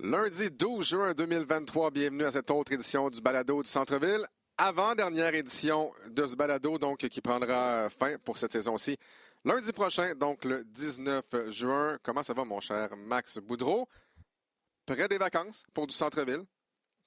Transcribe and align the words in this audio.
Lundi 0.00 0.48
12 0.48 0.86
juin 0.86 1.12
2023, 1.12 1.90
bienvenue 1.90 2.24
à 2.24 2.30
cette 2.30 2.52
autre 2.52 2.70
édition 2.70 3.10
du 3.10 3.20
Balado 3.20 3.64
du 3.64 3.68
Centre-Ville. 3.68 4.24
Avant-dernière 4.56 5.34
édition 5.34 5.92
de 6.06 6.24
ce 6.24 6.36
balado, 6.36 6.78
donc, 6.78 6.98
qui 6.98 7.20
prendra 7.20 7.90
fin 7.90 8.16
pour 8.18 8.38
cette 8.38 8.52
saison-ci. 8.52 8.96
Lundi 9.44 9.72
prochain, 9.72 10.14
donc 10.14 10.44
le 10.44 10.62
19 10.62 11.50
juin. 11.50 11.98
Comment 12.04 12.22
ça 12.22 12.32
va, 12.32 12.44
mon 12.44 12.60
cher 12.60 12.96
Max 12.96 13.38
Boudreau? 13.38 13.88
Près 14.86 15.08
des 15.08 15.18
vacances 15.18 15.64
pour 15.74 15.88
du 15.88 15.94
centre-ville. 15.96 16.44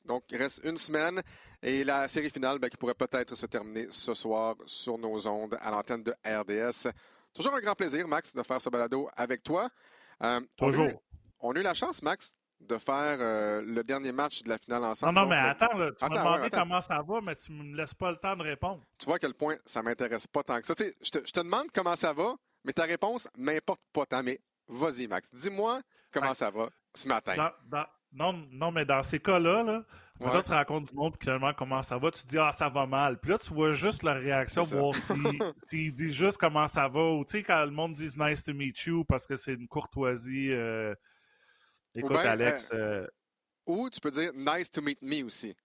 Donc, 0.04 0.26
il 0.30 0.36
reste 0.36 0.60
une 0.66 0.76
semaine 0.76 1.24
et 1.64 1.86
la 1.86 2.10
série 2.10 2.30
finale 2.30 2.60
ben, 2.60 2.70
qui 2.70 2.76
pourrait 2.76 2.94
peut-être 2.94 3.36
se 3.36 3.46
terminer 3.46 3.88
ce 3.90 4.14
soir 4.14 4.58
sur 4.66 4.98
nos 4.98 5.26
ondes 5.28 5.58
à 5.62 5.72
l'antenne 5.72 6.04
de 6.04 6.14
RDS. 6.26 6.90
Toujours 7.34 7.54
un 7.54 7.62
grand 7.62 7.76
plaisir, 7.76 8.06
Max, 8.06 8.36
de 8.36 8.44
faire 8.44 8.62
ce 8.62 8.70
balado 8.70 9.10
avec 9.16 9.44
toi. 9.44 9.70
Euh, 10.24 10.42
Toujours. 10.58 11.02
On 11.40 11.56
a, 11.56 11.60
eu, 11.60 11.64
la 11.64 11.74
chance, 11.74 12.04
Max, 12.04 12.36
de 12.68 12.78
faire 12.78 13.18
euh, 13.20 13.62
le 13.62 13.84
dernier 13.84 14.12
match 14.12 14.44
de 14.44 14.50
la 14.50 14.58
finale 14.58 14.84
ensemble. 14.84 15.14
Non, 15.14 15.22
non, 15.22 15.28
mais 15.30 15.38
attends, 15.38 15.78
là, 15.78 15.92
tu 15.92 16.06
m'as 16.06 16.18
demandé 16.18 16.50
comment 16.50 16.82
ça 16.82 17.02
va, 17.02 17.22
mais 17.22 17.36
tu 17.36 17.52
ne 17.52 17.64
me 17.64 17.76
laisses 17.76 17.94
pas 17.94 18.12
le 18.12 18.18
temps 18.18 18.36
de 18.36 18.44
répondre. 18.44 18.82
Tu 18.98 19.06
vois 19.06 19.16
à 19.16 19.20
quel 19.20 19.34
point 19.34 19.56
ça 19.66 19.82
m'intéresse 19.82 20.28
pas 20.28 20.44
tant 20.44 20.60
que 20.60 20.68
ça. 20.68 20.74
je, 20.78 21.12
te, 21.12 21.20
je 21.26 21.32
te 21.32 21.40
demande 21.40 21.68
comment 21.74 21.96
ça 21.96 22.14
va, 22.14 22.36
mais 22.64 22.74
ta 22.74 22.84
réponse 22.84 23.28
m'importe 23.38 23.82
pas 23.94 24.06
tant. 24.06 24.24
Mais 24.24 24.40
vas-y, 24.68 25.08
Max, 25.08 25.30
dis-moi 25.34 25.82
comment 26.12 26.34
ça 26.34 26.50
va 26.52 26.70
ce 26.94 27.08
matin. 27.08 27.52
non, 28.14 28.46
non, 28.52 28.72
mais 28.72 28.86
dans 28.86 29.04
ces 29.04 29.20
cas-là, 29.20 29.64
là, 29.64 29.84
quand 30.20 30.42
tu 30.42 30.52
rencontres 30.52 30.92
du 30.92 30.98
monde, 30.98 31.14
puis 31.18 31.26
finalement, 31.26 31.54
comment 31.54 31.82
ça 31.82 31.98
va, 31.98 32.12
tu 32.12 32.22
te 32.22 32.28
dis, 32.28 32.38
ah, 32.38 32.52
ça 32.52 32.70
va 32.70 32.86
mal. 32.86 33.18
Puis 33.20 33.32
là, 33.32 33.38
tu 33.38 33.54
vois 33.54 33.74
juste 33.74 34.04
leur 34.04 34.18
réaction, 34.18 34.64
voir 34.64 34.94
s'ils 35.68 35.94
disent 35.94 36.14
juste 36.14 36.38
comment 36.38 36.68
ça 36.68 36.88
va. 36.88 37.12
Ou 37.14 37.26
tu 37.26 37.32
sais, 37.32 37.44
quand 37.44 37.64
le 37.66 37.72
monde 37.72 37.94
dit 37.94 38.10
nice 38.18 38.44
to 38.44 38.54
meet 38.54 38.78
you 38.86 39.04
parce 39.06 39.26
que 39.26 39.36
c'est 39.36 39.54
une 39.54 39.68
courtoisie. 39.68 40.52
Euh, 40.52 40.94
écoute, 41.96 42.16
Alex. 42.16 42.72
Euh, 42.74 43.04
euh, 43.04 43.08
ou 43.66 43.90
tu 43.90 44.00
peux 44.00 44.12
dire 44.12 44.32
nice 44.36 44.70
to 44.72 44.82
meet 44.82 45.02
me 45.02 45.24
aussi. 45.24 45.56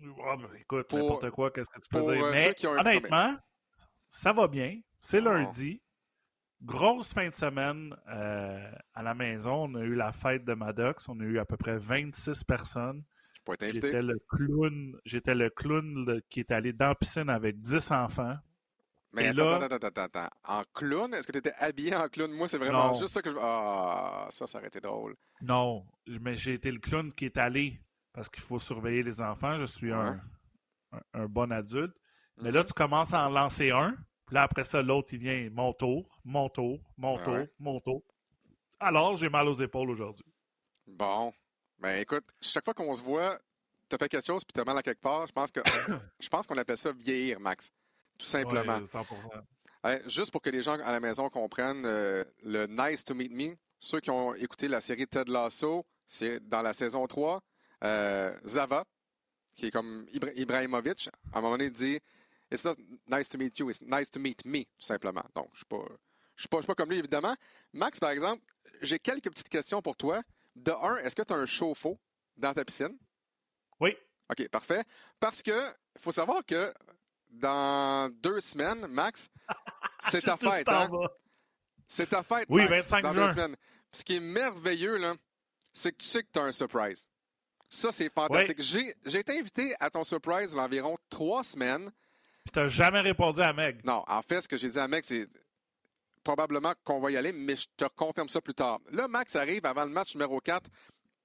Ben, 0.00 0.48
écoute, 0.58 0.92
n'importe 0.92 1.30
quoi, 1.30 1.50
qu'est-ce 1.50 1.70
que 1.70 1.80
tu 1.80 1.88
peux 1.88 2.02
dire. 2.02 2.30
Mais 2.32 2.54
honnêtement, 2.66 3.36
ça 4.08 4.32
va 4.32 4.48
bien. 4.48 4.80
C'est 4.98 5.20
lundi. 5.20 5.80
Grosse 6.62 7.12
fin 7.12 7.28
de 7.28 7.34
semaine 7.34 7.94
à 8.06 9.02
la 9.02 9.14
maison. 9.14 9.64
On 9.64 9.74
a 9.74 9.80
eu 9.80 9.94
la 9.94 10.12
fête 10.12 10.44
de 10.44 10.54
Maddox. 10.54 11.08
On 11.08 11.18
a 11.20 11.24
eu 11.24 11.38
à 11.38 11.44
peu 11.44 11.56
près 11.56 11.76
26 11.76 12.44
personnes. 12.44 13.04
J'étais 13.60 14.00
le 14.00 14.18
clown, 14.28 14.98
j'étais 15.04 15.34
le 15.34 15.50
clown 15.50 16.20
qui 16.30 16.40
est 16.40 16.50
allé 16.50 16.72
dans 16.72 16.88
la 16.88 16.94
piscine 16.94 17.28
avec 17.28 17.58
10 17.58 17.90
enfants. 17.92 18.36
Mais 19.14 19.28
attends, 19.28 19.60
attends, 19.60 19.86
attends, 19.86 20.02
attends, 20.02 20.28
En 20.44 20.62
clown? 20.74 21.14
Est-ce 21.14 21.26
que 21.26 21.32
tu 21.32 21.38
étais 21.38 21.54
habillé 21.58 21.94
en 21.94 22.08
clown? 22.08 22.30
Moi, 22.32 22.48
c'est 22.48 22.58
vraiment 22.58 22.94
juste 22.94 23.14
ça 23.14 23.22
que 23.22 23.30
je. 23.30 23.36
Ah, 23.40 24.26
ça, 24.30 24.46
ça 24.46 24.58
aurait 24.58 24.66
été 24.66 24.80
drôle. 24.80 25.14
Non, 25.40 25.86
mais 26.06 26.36
j'ai 26.36 26.54
été 26.54 26.70
le 26.70 26.78
clown 26.78 27.12
qui 27.12 27.26
est 27.26 27.38
allé 27.38 27.80
parce 28.12 28.28
qu'il 28.28 28.42
faut 28.42 28.58
surveiller 28.58 29.02
les 29.02 29.20
enfants. 29.20 29.58
Je 29.58 29.66
suis 29.66 29.92
un, 29.92 30.20
un, 31.12 31.26
bon 31.26 31.52
adulte. 31.52 31.94
Mais 32.38 32.50
là, 32.50 32.62
mm-hmm. 32.62 32.66
tu 32.66 32.72
commences 32.74 33.14
à 33.14 33.26
en 33.26 33.30
lancer 33.30 33.70
un. 33.70 33.94
Puis 34.26 34.34
là, 34.34 34.42
après 34.42 34.64
ça, 34.64 34.82
l'autre, 34.82 35.12
il 35.12 35.20
vient 35.20 35.48
mon 35.52 35.72
tour, 35.72 36.18
mon 36.24 36.48
tour, 36.48 36.80
mon 36.96 37.18
tour, 37.18 37.46
mon 37.58 37.80
tour. 37.80 38.02
Alors, 38.80 39.16
j'ai 39.16 39.28
mal 39.28 39.46
aux 39.46 39.54
épaules 39.54 39.90
aujourd'hui. 39.90 40.24
Bon. 40.86 41.32
Ben 41.78 42.00
écoute, 42.00 42.24
chaque 42.40 42.64
fois 42.64 42.74
qu'on 42.74 42.94
se 42.94 43.02
voit, 43.02 43.38
tu 43.88 43.94
as 43.94 43.98
fait 43.98 44.08
quelque 44.08 44.26
chose 44.26 44.44
puis 44.44 44.52
tu 44.54 44.60
as 44.60 44.64
mal 44.64 44.78
à 44.78 44.82
quelque 44.82 45.00
part, 45.00 45.26
je 45.26 45.32
pense 45.32 45.50
que 45.50 45.60
je 46.20 46.28
pense 46.28 46.46
qu'on 46.46 46.56
appelle 46.56 46.76
ça 46.76 46.92
vieillir, 46.92 47.40
Max. 47.40 47.70
Tout 48.18 48.26
simplement. 48.26 48.80
juste 50.06 50.30
pour 50.30 50.40
que 50.40 50.50
les 50.50 50.62
gens 50.62 50.78
à 50.80 50.92
la 50.92 51.00
maison 51.00 51.28
comprennent 51.28 51.84
euh, 51.84 52.24
le 52.42 52.66
Nice 52.66 53.04
to 53.04 53.14
Meet 53.14 53.32
Me, 53.32 53.56
ceux 53.78 54.00
qui 54.00 54.10
ont 54.10 54.34
écouté 54.34 54.68
la 54.68 54.80
série 54.80 55.06
Ted 55.06 55.30
Lasso, 55.30 55.84
c'est 56.06 56.40
dans 56.48 56.62
la 56.62 56.72
saison 56.72 57.06
3, 57.06 57.42
euh, 57.84 58.34
Zava, 58.46 58.84
qui 59.54 59.66
est 59.66 59.70
comme 59.70 60.06
Ibrahimovic, 60.12 61.10
à 61.32 61.38
un 61.38 61.40
moment 61.40 61.52
donné, 61.52 61.66
il 61.66 61.72
dit 61.72 62.00
It's 62.50 62.64
not 62.64 62.76
nice 63.08 63.28
to 63.28 63.38
meet 63.38 63.58
you, 63.58 63.70
it's 63.70 63.80
nice 63.80 64.10
to 64.10 64.20
meet 64.20 64.44
me, 64.44 64.64
tout 64.64 64.86
simplement. 64.86 65.24
Donc, 65.34 65.48
je 65.54 65.64
ne 65.70 65.82
suis, 66.36 66.48
suis, 66.48 66.48
pas 66.48 66.74
comme 66.74 66.90
lui, 66.90 66.98
évidemment. 66.98 67.34
Max, 67.72 67.98
par 67.98 68.10
exemple, 68.10 68.42
j'ai 68.80 68.98
quelques 68.98 69.30
petites 69.30 69.48
questions 69.48 69.82
pour 69.82 69.96
toi. 69.96 70.22
De 70.54 70.70
un, 70.70 70.96
est-ce 70.98 71.16
que 71.16 71.22
tu 71.22 71.32
as 71.32 71.36
un 71.36 71.46
chauffe-eau 71.46 71.98
dans 72.36 72.52
ta 72.52 72.64
piscine? 72.64 72.96
Oui. 73.80 73.96
OK, 74.30 74.48
parfait. 74.48 74.84
Parce 75.18 75.42
que 75.42 75.68
il 75.96 76.00
faut 76.00 76.12
savoir 76.12 76.44
que 76.44 76.72
dans 77.34 78.10
deux 78.22 78.40
semaines, 78.40 78.86
Max, 78.88 79.28
c'est 80.00 80.22
ta 80.22 80.36
fête. 80.36 80.68
Hein? 80.68 80.88
C'est 81.86 82.08
ta 82.08 82.22
fête, 82.22 82.46
oui, 82.48 82.66
25 82.66 83.02
dans 83.02 83.14
deux 83.14 83.28
semaines. 83.28 83.56
Ce 83.92 84.02
qui 84.02 84.16
est 84.16 84.20
merveilleux, 84.20 84.96
là, 84.96 85.14
c'est 85.72 85.92
que 85.92 85.98
tu 85.98 86.06
sais 86.06 86.22
que 86.22 86.28
tu 86.32 86.40
as 86.40 86.44
un 86.44 86.52
surprise. 86.52 87.08
Ça, 87.68 87.92
c'est 87.92 88.12
fantastique. 88.12 88.60
J'ai 88.60 89.18
été 89.18 89.38
invité 89.38 89.74
à 89.80 89.90
ton 89.90 90.04
surprise 90.04 90.52
il 90.52 90.56
y 90.56 90.60
a 90.60 90.64
environ 90.64 90.96
trois 91.08 91.42
semaines. 91.42 91.90
Puis 92.44 92.52
tu 92.52 92.58
n'as 92.58 92.68
jamais 92.68 93.00
répondu 93.00 93.40
à 93.40 93.52
Meg. 93.52 93.84
Non, 93.84 94.04
en 94.06 94.22
fait, 94.22 94.42
ce 94.42 94.48
que 94.48 94.56
j'ai 94.56 94.70
dit 94.70 94.78
à 94.78 94.86
Meg, 94.86 95.02
c'est 95.04 95.28
probablement 96.22 96.72
qu'on 96.84 97.00
va 97.00 97.10
y 97.10 97.16
aller, 97.16 97.32
mais 97.32 97.56
je 97.56 97.66
te 97.76 97.84
confirme 97.96 98.28
ça 98.28 98.40
plus 98.40 98.54
tard. 98.54 98.80
Là, 98.90 99.08
Max 99.08 99.36
arrive 99.36 99.66
avant 99.66 99.84
le 99.84 99.90
match 99.90 100.14
numéro 100.14 100.40
4 100.40 100.70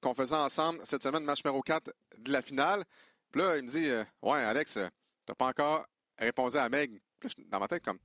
qu'on 0.02 0.14
faisait 0.14 0.36
ensemble 0.36 0.80
cette 0.84 1.04
semaine, 1.04 1.24
match 1.24 1.44
numéro 1.44 1.62
4 1.62 1.92
de 2.18 2.32
la 2.32 2.42
finale. 2.42 2.84
Puis 3.32 3.42
là, 3.42 3.58
il 3.58 3.64
me 3.64 3.70
dit 3.70 3.88
euh, 3.88 4.04
Ouais, 4.22 4.44
Alex, 4.44 4.74
tu 4.74 4.80
n'as 4.80 5.36
pas 5.36 5.48
encore 5.48 5.86
répondu 6.26 6.58
à 6.58 6.70
Meg. 6.70 7.02
Dans 7.48 7.60
ma 7.60 7.68
tête, 7.68 7.84
comme 7.84 8.00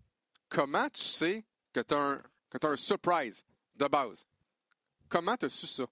Comment 0.48 0.88
tu 0.90 1.02
sais 1.02 1.44
que 1.72 1.80
tu 1.80 1.94
as, 1.94 2.20
as, 2.62 2.66
un 2.66 2.76
surprise 2.76 3.44
de 3.74 3.86
base? 3.86 4.26
Comment 5.08 5.36
tu 5.36 5.46
as 5.46 5.50
su 5.50 5.66
ça? 5.66 5.84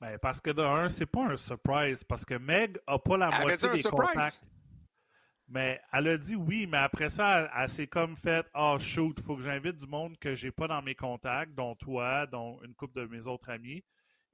Ben, 0.00 0.18
parce 0.18 0.40
que 0.40 0.50
de 0.50 0.62
un, 0.62 0.88
c'est 0.88 1.06
pas 1.06 1.24
un 1.24 1.36
surprise, 1.36 2.04
parce 2.04 2.24
que 2.24 2.34
Meg 2.34 2.78
a 2.86 2.98
pas 2.98 3.16
la 3.16 3.40
moitié 3.40 3.70
des 3.70 3.82
contacts. 3.82 4.40
Mais 5.48 5.80
elle 5.92 6.08
a 6.08 6.18
dit 6.18 6.34
oui, 6.34 6.66
mais 6.66 6.78
après 6.78 7.08
ça, 7.08 7.48
elle, 7.56 7.68
s'est 7.68 7.86
comme 7.86 8.16
fait 8.16 8.44
Oh 8.54 8.78
shoot, 8.80 9.18
faut 9.20 9.36
que 9.36 9.42
j'invite 9.42 9.76
du 9.76 9.86
monde 9.86 10.18
que 10.18 10.34
j'ai 10.34 10.50
pas 10.50 10.66
dans 10.66 10.82
mes 10.82 10.96
contacts, 10.96 11.54
dont 11.54 11.76
toi, 11.76 12.26
dont 12.26 12.60
une 12.64 12.74
couple 12.74 13.00
de 13.00 13.06
mes 13.06 13.28
autres 13.28 13.48
amis. 13.50 13.84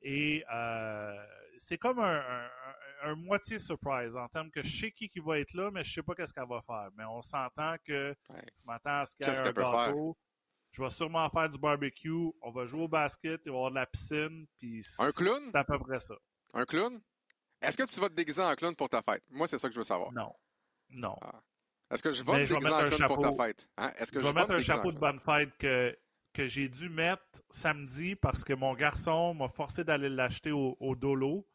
Et 0.00 0.42
euh, 0.52 1.24
c'est 1.58 1.78
comme 1.78 2.00
un, 2.00 3.14
moitié 3.16 3.58
surprise 3.58 4.16
en 4.16 4.28
termes 4.28 4.50
que 4.50 4.62
je 4.62 4.80
sais 4.80 4.90
qui, 4.92 5.08
qui 5.08 5.20
va 5.20 5.38
être 5.38 5.54
là, 5.54 5.70
mais 5.72 5.82
je 5.82 5.92
sais 5.92 6.02
pas 6.02 6.14
qu'est-ce 6.14 6.32
qu'elle 6.32 6.48
va 6.48 6.62
faire. 6.62 6.88
Mais 6.96 7.04
on 7.04 7.20
s'entend 7.20 7.76
que 7.84 8.14
je 8.30 8.64
m'attends 8.64 9.00
à 9.00 9.06
ce 9.06 9.16
qu'elle 9.16 9.28
ait 9.28 9.38
un 9.38 9.52
gâteau. 9.52 10.16
Je 10.70 10.82
vais 10.82 10.90
sûrement 10.90 11.28
faire 11.28 11.50
du 11.50 11.58
barbecue. 11.58 12.30
On 12.40 12.50
va 12.50 12.66
jouer 12.66 12.82
au 12.82 12.88
basket, 12.88 13.40
il 13.44 13.50
va 13.50 13.54
y 13.54 13.56
avoir 13.56 13.70
de 13.70 13.74
la 13.76 13.86
piscine. 13.86 14.46
Puis 14.58 14.86
un 14.98 15.12
clown? 15.12 15.50
C'est 15.52 15.58
à 15.58 15.64
peu 15.64 15.78
près 15.78 16.00
ça. 16.00 16.14
Un 16.54 16.64
clown? 16.64 17.00
Est-ce 17.60 17.76
que 17.76 17.84
tu 17.84 18.00
vas 18.00 18.08
te 18.08 18.14
déguiser 18.14 18.42
en 18.42 18.54
clown 18.54 18.74
pour 18.74 18.88
ta 18.88 19.02
fête? 19.02 19.22
Moi, 19.30 19.46
c'est 19.46 19.58
ça 19.58 19.68
que 19.68 19.74
je 19.74 19.80
veux 19.80 19.84
savoir. 19.84 20.12
Non. 20.12 20.32
Non. 20.90 21.16
Ah. 21.20 21.40
Est-ce 21.90 22.02
que 22.02 22.10
je 22.10 22.22
vais, 22.22 22.32
mettre 22.32 22.74
un 22.74 22.90
chapeau 22.90 23.14
pour 23.16 23.36
ta 23.36 23.44
fête? 23.44 23.68
Hein? 23.76 23.92
Est-ce 23.98 24.10
que 24.10 24.18
je, 24.18 24.26
vais 24.26 24.32
mettre 24.32 24.50
un 24.50 24.60
chapeau 24.60 24.92
de 24.92 24.98
bonne 24.98 25.20
fête 25.20 25.50
que, 25.58 25.96
que 26.32 26.48
j'ai 26.48 26.68
dû 26.68 26.88
mettre 26.88 27.22
samedi 27.50 28.14
parce 28.16 28.44
que 28.44 28.52
mon 28.52 28.74
garçon 28.74 29.34
m'a 29.34 29.48
forcé 29.48 29.84
d'aller 29.84 30.08
l'acheter 30.08 30.52
au, 30.52 30.96
Dolo 30.96 31.46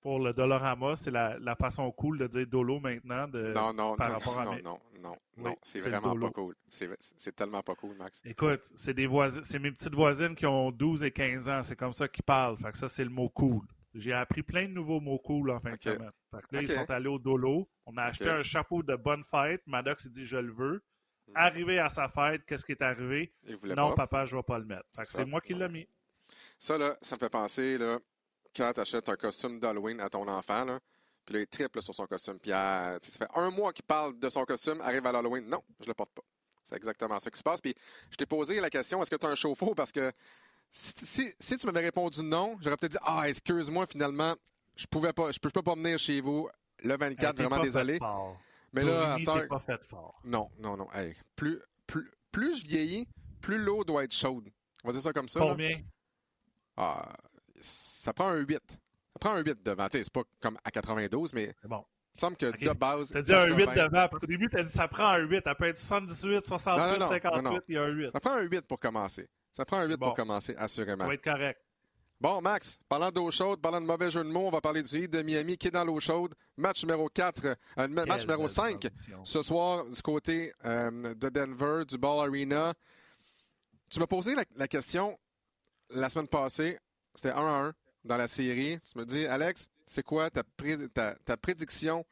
pour 0.00 0.18
le 0.18 0.32
Dolorama. 0.32 0.96
C'est 0.96 1.10
la, 1.10 1.38
la, 1.38 1.54
façon 1.54 1.90
cool 1.92 2.18
de 2.18 2.26
dire 2.26 2.46
Dolo 2.46 2.80
maintenant 2.80 3.28
de, 3.28 3.52
non, 3.52 3.72
non, 3.72 3.96
par 3.96 4.08
non, 4.08 4.14
rapport 4.14 4.38
à 4.40 4.44
non, 4.44 4.58
non, 4.62 4.78
non, 5.00 5.16
non, 5.36 5.56
c'est 5.62 5.80
vraiment 5.80 6.18
pas 6.18 6.30
cool. 6.30 6.54
C'est 6.68 7.36
tellement 7.36 7.62
pas 7.62 7.74
cool, 7.74 7.96
Max. 7.96 8.22
Écoute, 8.24 8.70
c'est 8.74 8.94
des 8.94 9.06
voisines, 9.06 9.44
c'est 9.44 9.58
mes 9.58 9.72
petites 9.72 9.94
voisines 9.94 10.34
qui 10.34 10.46
ont 10.46 10.70
12 10.70 11.02
et 11.04 11.10
15 11.10 11.48
ans. 11.48 11.62
C'est 11.62 11.76
comme 11.76 11.92
ça 11.92 12.08
qu'ils 12.08 12.24
parlent. 12.24 12.56
Fait 12.56 12.72
que 12.72 12.78
ça, 12.78 12.88
c'est 12.88 13.04
le 13.04 13.10
mot 13.10 13.28
cool. 13.28 13.62
J'ai 13.94 14.14
appris 14.14 14.42
plein 14.42 14.62
de 14.62 14.72
nouveaux 14.72 15.00
mots 15.00 15.18
cool 15.18 15.50
en 15.50 15.60
fin 15.60 15.76
de 15.76 15.82
semaine. 15.82 16.10
Fait 16.30 16.40
que 16.40 16.56
là, 16.56 16.62
ils 16.62 16.70
sont 16.70 16.90
allés 16.90 17.08
au 17.08 17.18
Dolo. 17.18 17.68
On 17.84 17.96
a 17.98 18.04
acheté 18.04 18.30
un 18.30 18.42
chapeau 18.42 18.82
de 18.82 18.96
bonne 18.96 19.22
fête. 19.22 19.62
Maddox, 19.66 20.04
il 20.06 20.10
dit 20.10 20.24
je 20.24 20.38
le 20.38 20.52
veux. 20.52 20.82
Hmm. 21.28 21.32
Arrivé 21.36 21.78
à 21.78 21.88
sa 21.88 22.08
fête, 22.08 22.44
qu'est-ce 22.46 22.64
qui 22.64 22.72
est 22.72 22.82
arrivé? 22.82 23.32
Non, 23.64 23.94
papa, 23.94 24.26
je 24.26 24.34
ne 24.34 24.40
vais 24.40 24.44
pas 24.44 24.58
le 24.58 24.64
mettre. 24.64 24.84
C'est 25.04 25.24
moi 25.24 25.40
qui 25.40 25.54
l'ai 25.54 25.68
mis. 25.68 25.88
Ça, 26.58 26.78
là, 26.78 26.96
ça 27.02 27.16
me 27.16 27.20
fait 27.20 27.30
penser, 27.30 27.78
là, 27.78 27.98
quand 28.54 28.72
tu 28.72 28.80
achètes 28.80 29.08
un 29.08 29.16
costume 29.16 29.58
d'Halloween 29.58 30.00
à 30.00 30.08
ton 30.08 30.26
enfant, 30.28 30.64
là, 30.64 30.80
puis 31.24 31.34
là, 31.34 31.40
il 31.40 31.46
triple 31.46 31.82
sur 31.82 31.94
son 31.94 32.06
costume. 32.06 32.38
Puis 32.38 32.50
ça 32.50 32.98
fait 33.00 33.28
un 33.34 33.50
mois 33.50 33.72
qu'il 33.72 33.84
parle 33.84 34.18
de 34.18 34.28
son 34.28 34.44
costume, 34.44 34.80
arrive 34.80 35.06
à 35.06 35.12
l'Halloween. 35.12 35.48
Non, 35.48 35.62
je 35.80 35.86
le 35.86 35.94
porte 35.94 36.10
pas. 36.12 36.22
C'est 36.64 36.76
exactement 36.76 37.18
ça 37.20 37.30
qui 37.30 37.38
se 37.38 37.42
passe. 37.42 37.60
Puis 37.60 37.74
je 38.10 38.16
t'ai 38.16 38.26
posé 38.26 38.60
la 38.60 38.70
question, 38.70 39.02
est-ce 39.02 39.10
que 39.10 39.16
tu 39.16 39.26
as 39.26 39.30
un 39.30 39.34
chauffe-eau? 39.34 39.74
Parce 39.74 39.92
que 39.92 40.12
si, 40.70 41.34
si, 41.38 41.58
tu 41.58 41.66
m'avais 41.66 41.80
répondu 41.80 42.22
non, 42.22 42.56
j'aurais 42.60 42.76
peut-être 42.76 42.92
dit 42.92 42.98
Ah, 43.02 43.28
excuse-moi, 43.28 43.86
finalement, 43.86 44.34
je 44.74 44.86
pouvais 44.86 45.12
pas, 45.12 45.30
je 45.30 45.38
peux, 45.38 45.50
pas 45.50 45.74
venir 45.74 45.98
chez 45.98 46.20
vous 46.20 46.48
le 46.82 46.96
24, 46.96 47.36
vraiment 47.36 47.62
désolé. 47.62 47.98
Mais 48.72 48.84
là, 48.84 49.14
à 49.14 49.46
pas 49.46 49.58
fait 49.58 49.84
fort. 49.84 50.20
Non, 50.24 50.50
non, 50.58 50.76
non. 50.76 50.88
plus, 51.36 51.60
plus, 51.86 52.10
plus 52.30 52.58
je 52.58 52.66
vieillis, 52.66 53.06
plus 53.40 53.58
l'eau 53.58 53.84
doit 53.84 54.04
être 54.04 54.14
chaude. 54.14 54.48
On 54.84 54.88
va 54.88 54.92
dire 54.92 55.02
ça 55.02 55.12
comme 55.12 55.28
ça. 55.28 55.40
Combien? 55.40 55.80
Ah, 56.76 57.12
ça 57.60 58.12
prend 58.12 58.28
un 58.28 58.38
8. 58.38 58.60
Ça 58.68 59.18
prend 59.20 59.32
un 59.34 59.42
8 59.42 59.62
devant. 59.62 59.88
Tu 59.88 59.98
sais, 59.98 60.04
c'est 60.04 60.12
pas 60.12 60.22
comme 60.40 60.58
à 60.64 60.70
92, 60.70 61.34
mais. 61.34 61.54
bon. 61.64 61.84
Il 62.14 62.16
me 62.16 62.20
semble 62.20 62.36
que 62.36 62.64
de 62.64 62.72
base. 62.72 63.10
T'as 63.10 63.22
dit 63.22 63.32
un 63.32 63.46
8 63.46 63.66
devant. 63.74 64.06
Au 64.20 64.26
début, 64.26 64.48
t'as 64.48 64.62
dit 64.62 64.72
ça 64.72 64.86
prend 64.88 65.08
un 65.08 65.18
8. 65.20 65.46
Après 65.46 65.70
être 65.70 65.78
78, 65.78 66.44
68, 66.44 67.08
58, 67.08 67.62
il 67.68 67.74
y 67.74 67.78
a 67.78 67.82
un 67.84 67.88
8. 67.88 68.10
Ça 68.10 68.20
prend 68.20 68.32
un 68.32 68.42
8 68.42 68.62
pour 68.62 68.78
commencer. 68.78 69.28
Ça 69.52 69.64
prend 69.64 69.78
un 69.78 69.86
8 69.86 69.96
pour 69.98 70.14
commencer, 70.14 70.54
assurément. 70.56 71.04
Ça 71.04 71.08
va 71.08 71.14
être 71.14 71.24
correct. 71.24 71.60
Bon, 72.22 72.40
Max, 72.40 72.78
parlant 72.88 73.10
d'eau 73.10 73.32
chaude, 73.32 73.60
parlant 73.60 73.80
de 73.80 73.86
mauvais 73.86 74.08
jeu 74.08 74.22
de 74.22 74.28
mots, 74.28 74.46
on 74.46 74.50
va 74.52 74.60
parler 74.60 74.80
du 74.80 74.96
Heat 74.96 75.10
de 75.10 75.22
Miami 75.22 75.58
qui 75.58 75.66
est 75.66 75.72
dans 75.72 75.84
l'eau 75.84 75.98
chaude. 75.98 76.36
Match 76.56 76.84
numéro 76.84 77.08
4, 77.08 77.46
euh, 77.78 77.88
match 77.88 78.20
numéro 78.20 78.46
5 78.46 78.86
ce 79.24 79.42
soir 79.42 79.84
du 79.86 80.00
côté 80.02 80.52
euh, 80.64 81.14
de 81.14 81.28
Denver, 81.30 81.84
du 81.84 81.98
Ball 81.98 82.28
Arena. 82.28 82.74
Tu 83.90 83.98
m'as 83.98 84.06
posé 84.06 84.36
la, 84.54 84.68
question 84.68 85.18
la 85.90 86.08
semaine 86.08 86.28
passée, 86.28 86.78
c'était 87.12 87.32
1 87.32 87.38
1 87.40 87.74
dans 88.04 88.16
la 88.16 88.28
série. 88.28 88.78
Tu 88.88 88.96
me 89.00 89.04
dis, 89.04 89.26
Alex, 89.26 89.68
c'est 89.84 90.04
quoi 90.04 90.30
ta, 90.30 90.44
ta, 91.24 91.36
prédiction 91.36 92.06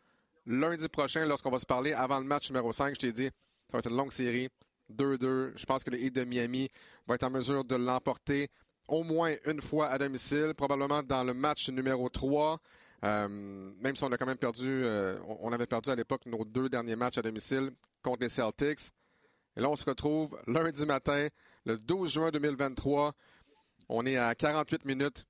lundi 0.45 0.89
prochain 0.89 1.25
lorsqu'on 1.25 1.51
va 1.53 1.61
se 1.61 1.67
parler 1.67 1.93
avant 1.93 2.19
le 2.19 2.27
match 2.27 2.51
numéro 2.51 2.73
5? 2.73 2.97
Je 2.97 2.99
t'ai 3.01 3.13
dit, 3.13 3.27
ça 3.27 3.75
va 3.75 3.79
être 3.79 3.89
une 3.89 3.97
longue 3.97 4.11
série. 4.11 4.49
2-2. 4.93 5.53
Je 5.55 5.65
pense 5.67 5.85
que 5.85 5.91
le 5.91 6.01
Heat 6.03 6.13
de 6.13 6.25
Miami 6.25 6.69
va 7.07 7.15
être 7.15 7.23
en 7.23 7.31
mesure 7.31 7.65
de 7.65 7.77
l'emporter 7.77 8.51
au 8.91 9.05
moins 9.05 9.35
une 9.47 9.61
fois 9.61 9.89
à 9.89 9.99
domicile, 9.99 10.53
probablement 10.57 11.03
dans 11.03 11.25
le 11.25 11.33
match 11.33 11.69
numéro 11.71 12.09
3. 12.09 12.61
Euh, 13.03 13.29
même 13.29 13.97
si 13.97 14.05
on 14.05 14.13
a 14.13 14.19
quand 14.19 14.27
même 14.27 14.37
perdu, 14.37 14.67
euh, 14.85 15.19
on 15.41 15.53
avait 15.53 15.67
perdu 15.67 15.91
à 15.91 15.97
l'époque 15.97 16.27
nos 16.27 16.45
deux 16.45 16.69
derniers 16.69 16.97
matchs 16.97 17.19
à 17.19 17.23
domicile 17.23 17.71
contre 18.03 18.23
les 18.23 18.29
Celtics. 18.29 18.91
Et 19.57 19.61
là, 19.61 19.71
on 19.71 19.77
se 19.77 19.85
retrouve 19.85 20.39
lundi 20.47 20.85
matin, 20.85 21.29
le 21.65 21.79
12 21.79 22.13
juin 22.13 22.31
2023. 22.31 23.15
On 23.89 24.05
est 24.07 24.17
à 24.17 24.35
48 24.35 24.85
minutes. 24.85 25.25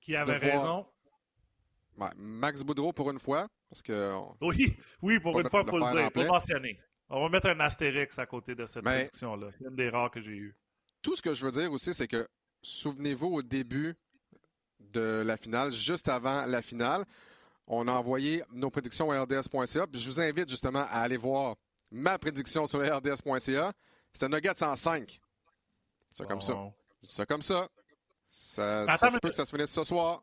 Qui 0.00 0.16
avait 0.16 0.36
raison? 0.36 0.86
Max 2.16 2.62
Boudreau 2.62 2.92
pour 2.92 3.10
une 3.10 3.20
fois. 3.20 3.48
Parce 3.68 3.82
que 3.82 4.14
oui, 4.40 4.76
oui, 5.02 5.18
pour 5.20 5.38
une 5.40 5.48
fois, 5.48 5.64
pour 5.64 5.78
le 5.78 5.92
dire, 5.92 6.12
pour 6.12 6.24
mentionner. 6.24 6.78
On 7.10 7.22
va 7.22 7.28
mettre 7.28 7.48
un 7.48 7.60
astérix 7.60 8.18
à 8.18 8.26
côté 8.26 8.54
de 8.54 8.66
cette 8.66 8.84
prédiction-là. 8.84 9.48
C'est 9.52 9.68
une 9.68 9.76
des 9.76 9.90
rares 9.90 10.10
que 10.10 10.20
j'ai 10.22 10.30
eues. 10.30 10.56
Tout 11.02 11.16
ce 11.16 11.22
que 11.22 11.34
je 11.34 11.44
veux 11.44 11.52
dire 11.52 11.70
aussi, 11.70 11.92
c'est 11.92 12.08
que 12.08 12.26
souvenez-vous, 12.64 13.28
au 13.28 13.42
début 13.42 13.94
de 14.80 15.22
la 15.24 15.36
finale, 15.36 15.72
juste 15.72 16.08
avant 16.08 16.46
la 16.46 16.62
finale, 16.62 17.04
on 17.66 17.88
a 17.88 17.92
envoyé 17.92 18.42
nos 18.52 18.70
prédictions 18.70 19.10
à 19.10 19.22
rds.ca. 19.22 19.86
je 19.92 20.06
vous 20.06 20.20
invite 20.20 20.48
justement 20.48 20.86
à 20.90 21.00
aller 21.00 21.16
voir 21.16 21.56
ma 21.90 22.18
prédiction 22.18 22.66
sur 22.66 22.80
rds.ca. 22.80 23.72
C'était 24.12 24.28
Nuggets 24.28 24.62
en 24.62 24.76
5. 24.76 25.20
C'est 26.10 26.26
comme 26.26 26.40
ça. 26.40 26.54
C'est 27.02 27.26
comme 27.26 27.42
ça. 27.42 27.68
Ça, 28.30 28.86
se 28.98 29.18
peut 29.18 29.28
que 29.28 29.34
ça 29.34 29.44
se 29.44 29.50
finisse 29.50 29.70
ce 29.70 29.84
soir. 29.84 30.22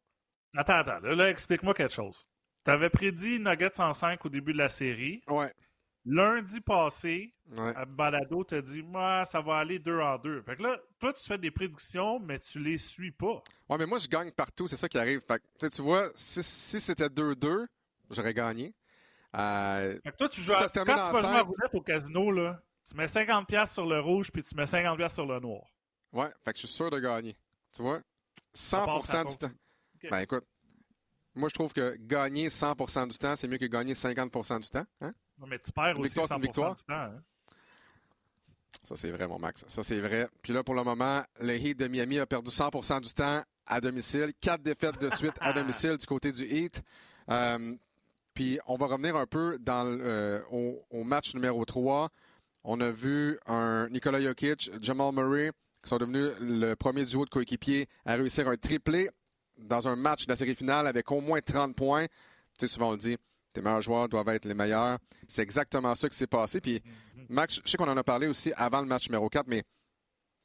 Attends, 0.56 0.80
attends. 0.80 1.00
Là, 1.00 1.30
explique-moi 1.30 1.74
quelque 1.74 1.94
chose. 1.94 2.26
Tu 2.64 2.72
avais 2.72 2.90
prédit 2.90 3.40
Nuggets 3.40 3.80
en 3.80 3.94
5 3.94 4.26
au 4.26 4.30
début 4.30 4.54
de 4.54 4.58
la 4.58 4.70
série. 4.70 5.22
Ouais. 5.28 5.54
Lundi 6.06 6.62
passé, 6.62 7.34
à 7.58 7.86
Balado 7.86 8.44
t'a 8.44 8.62
dit 8.62 8.82
moi 8.82 9.24
ça 9.26 9.40
va 9.42 9.58
aller 9.58 9.78
deux 9.78 10.00
en 10.00 10.18
deux. 10.18 10.42
Fait 10.42 10.56
que 10.56 10.64
là, 10.64 10.80
toi, 11.00 11.14
tu 11.14 11.24
fais 11.24 11.38
des 11.38 11.52
prédictions, 11.52 12.20
mais 12.20 12.40
tu 12.40 12.60
les 12.60 12.78
suis 12.78 13.12
pas. 13.12 13.44
Ouais, 13.70 13.78
mais 13.78 13.86
moi, 13.86 14.00
je 14.00 14.08
gagne 14.08 14.32
partout, 14.32 14.68
c'est 14.68 14.78
ça 14.78 14.90
qui 14.90 14.98
arrive. 14.98 15.22
Fait 15.22 15.42
que, 15.60 15.68
tu 15.68 15.82
vois, 15.82 16.10
si, 16.16 16.42
c'était 16.44 17.08
2-2, 17.08 17.68
j'aurais 18.10 18.34
gagné. 18.34 18.74
Euh, 19.36 20.00
fait 20.04 20.12
que 20.12 20.18
toi, 20.18 20.30
tu 20.30 20.42
joues 20.42 20.54
à... 20.54 20.68
Quand 20.68 20.84
tu 20.84 20.92
vas 20.92 21.22
jouer 21.22 21.30
à 21.30 21.42
roulette 21.42 21.74
au 21.74 21.82
casino, 21.82 22.32
là, 22.32 22.60
tu 22.88 22.96
mets 22.96 23.06
50$ 23.06 23.72
sur 23.72 23.86
le 23.86 24.00
rouge, 24.00 24.32
puis 24.32 24.44
tu 24.44 24.56
mets 24.56 24.64
50$ 24.64 25.14
sur 25.14 25.26
le 25.26 25.40
noir. 25.40 25.64
Ouais, 26.12 26.30
fait 26.44 26.52
que 26.52 26.60
je 26.60 26.68
suis 26.68 26.76
sûr 26.76 26.90
de 26.90 27.00
gagner. 27.00 27.38
Tu 27.74 27.82
vois? 27.82 28.02
100% 28.56 29.30
du 29.30 29.38
temps. 29.38 29.52
Ben 30.10 30.20
écoute, 30.20 30.46
moi, 31.36 31.48
je 31.48 31.54
trouve 31.54 31.72
que 31.72 31.96
gagner 32.00 32.50
100% 32.50 33.08
du 33.08 33.18
temps, 33.18 33.36
c'est 33.36 33.48
mieux 33.48 33.58
que 33.58 33.66
gagner 33.66 33.94
50% 33.94 34.60
du 34.60 34.70
temps. 34.70 34.86
Hein? 35.00 35.14
Non, 35.42 35.48
mais 35.48 35.58
tu 35.58 35.72
perds 35.72 36.00
aussi 36.00 36.20
100% 36.20 36.40
du 36.40 36.48
temps. 36.50 36.76
Hein? 36.90 37.24
Ça, 38.84 38.96
c'est 38.96 39.10
vrai, 39.10 39.28
mon 39.28 39.40
Max. 39.40 39.66
Ça, 39.68 39.82
c'est 39.82 40.00
vrai. 40.00 40.30
Puis 40.44 40.54
là, 40.54 40.64
pour 40.64 40.76
le 40.76 40.84
moment, 40.84 41.24
le 41.40 41.56
Heat 41.56 41.80
de 41.80 41.88
Miami 41.88 42.20
a 42.20 42.28
perdu 42.28 42.52
100% 42.52 43.02
du 43.02 43.12
temps 43.14 43.44
à 43.66 43.82
domicile. 43.82 44.34
Quatre 44.40 44.62
défaites 44.62 45.02
de 45.02 45.10
suite 45.10 45.34
à 45.40 45.52
domicile 45.54 45.98
du 45.98 46.06
côté 46.06 46.32
du 46.32 46.44
Heat. 46.44 46.84
Euh, 47.30 47.76
puis 48.36 48.60
on 48.68 48.78
va 48.78 48.86
revenir 48.86 49.16
un 49.16 49.26
peu 49.26 49.58
dans 49.60 49.86
euh, 49.86 50.42
au, 50.52 51.04
match 51.04 51.34
numéro 51.34 51.66
3. 51.66 52.10
On 52.64 52.80
a 52.80 52.92
vu 52.92 53.40
un 53.48 53.90
Nikola 53.90 54.22
Jokic, 54.22 54.72
Jamal 54.80 55.12
Murray, 55.12 55.52
qui 55.82 55.90
sont 55.90 55.98
devenus 55.98 56.32
le 56.40 56.76
premier 56.76 57.06
duo 57.06 57.26
de 57.26 57.32
coéquipiers 57.32 57.88
à 58.06 58.14
réussir 58.14 58.48
un 58.48 58.58
triplé 58.58 59.10
dans 59.58 59.88
un 59.88 59.96
match 59.96 60.28
de 60.28 60.32
la 60.32 60.36
série 60.36 60.56
finale 60.56 60.86
avec 60.86 61.12
au 61.12 61.20
moins 61.20 61.42
30 61.42 61.76
points. 61.76 62.06
Tu 62.06 62.12
sais, 62.60 62.68
souvent 62.68 62.90
on 62.90 62.92
le 62.92 62.98
dit, 62.98 63.18
tes 63.54 63.62
meilleurs 63.62 63.82
joueurs 63.82 64.10
doivent 64.10 64.30
être 64.30 64.46
les 64.46 64.54
meilleurs. 64.54 64.98
C'est 65.28 65.42
exactement 65.42 65.96
ça 65.96 66.10
qui 66.10 66.18
s'est 66.18 66.28
passé. 66.28 66.62
Puis, 66.62 66.82
mhm. 67.16 67.26
Max, 67.30 67.62
je 67.64 67.72
sais 67.72 67.78
qu'on 67.78 67.90
en 67.90 67.98
a 67.98 68.04
parlé 68.04 68.28
aussi 68.28 68.52
avant 68.56 68.82
le 68.82 68.88
match 68.88 69.08
numéro 69.10 69.30
4, 69.30 69.48
mais 69.48 69.64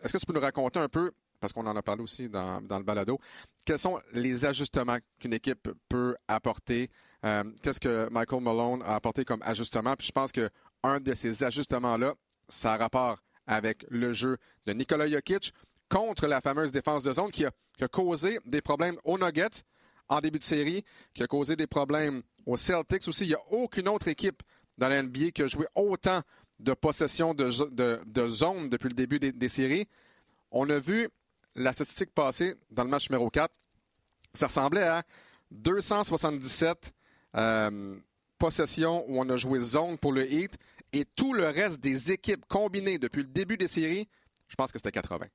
est-ce 0.02 0.12
que 0.12 0.18
tu 0.18 0.26
peux 0.26 0.32
nous 0.32 0.40
raconter 0.40 0.78
un 0.78 0.88
peu, 0.88 1.10
parce 1.40 1.52
qu'on 1.52 1.66
en 1.66 1.76
a 1.76 1.82
parlé 1.82 2.02
aussi 2.02 2.28
dans, 2.28 2.60
le 2.60 2.82
balado, 2.82 3.18
quels 3.64 3.78
sont 3.78 4.00
les 4.12 4.44
ajustements 4.44 4.98
qu'une 5.18 5.34
équipe 5.34 5.68
peut 5.88 6.16
apporter? 6.28 6.90
Euh, 7.24 7.44
qu'est-ce 7.62 7.80
que 7.80 8.08
Michael 8.10 8.42
Malone 8.42 8.82
a 8.82 8.94
apporté 8.94 9.24
comme 9.24 9.42
ajustement? 9.42 9.94
Puis 9.96 10.08
je 10.08 10.12
pense 10.12 10.32
qu'un 10.32 11.00
de 11.00 11.14
ces 11.14 11.42
ajustements-là, 11.42 12.14
ça 12.48 12.74
a 12.74 12.76
rapport 12.76 13.18
avec 13.46 13.84
le 13.88 14.12
jeu 14.12 14.36
de 14.66 14.72
Nikola 14.72 15.08
Jokic 15.08 15.52
contre 15.88 16.26
la 16.26 16.40
fameuse 16.40 16.72
défense 16.72 17.02
de 17.02 17.12
zone 17.12 17.30
qui 17.30 17.44
a, 17.44 17.50
qui 17.76 17.84
a 17.84 17.88
causé 17.88 18.38
des 18.44 18.60
problèmes 18.60 18.96
aux 19.04 19.18
Nuggets 19.18 19.62
en 20.08 20.20
début 20.20 20.38
de 20.38 20.44
série, 20.44 20.84
qui 21.14 21.22
a 21.22 21.26
causé 21.26 21.56
des 21.56 21.66
problèmes 21.66 22.22
aux 22.46 22.56
Celtics 22.56 23.06
aussi. 23.08 23.24
Il 23.24 23.28
n'y 23.28 23.34
a 23.34 23.42
aucune 23.50 23.88
autre 23.88 24.08
équipe 24.08 24.42
dans 24.78 24.88
la 24.88 25.02
NBA 25.02 25.32
qui 25.32 25.42
a 25.42 25.46
joué 25.46 25.66
autant 25.74 26.22
de 26.58 26.72
possession 26.72 27.34
de, 27.34 27.50
zone 28.28 28.70
depuis 28.70 28.88
le 28.88 28.94
début 28.94 29.18
des, 29.18 29.48
séries. 29.48 29.86
On 30.50 30.70
a 30.70 30.78
vu 30.78 31.08
la 31.54 31.72
statistique 31.72 32.14
passée 32.14 32.54
dans 32.70 32.84
le 32.84 32.90
match 32.90 33.10
numéro 33.10 33.28
4. 33.28 33.52
Ça 34.32 34.46
ressemblait 34.46 34.82
à 34.82 35.02
277 35.50 36.92
euh, 37.36 37.98
possessions 38.38 39.04
où 39.08 39.20
on 39.20 39.28
a 39.28 39.36
joué 39.36 39.60
zone 39.60 39.98
pour 39.98 40.12
le 40.12 40.30
Heat 40.30 40.56
et 40.92 41.04
tout 41.04 41.32
le 41.32 41.48
reste 41.48 41.80
des 41.80 42.12
équipes 42.12 42.44
combinées 42.46 42.98
depuis 42.98 43.22
le 43.22 43.28
début 43.28 43.56
des 43.56 43.68
séries, 43.68 44.08
je 44.48 44.54
pense 44.54 44.72
que 44.72 44.78
c'était 44.78 44.92
80. 44.92 45.26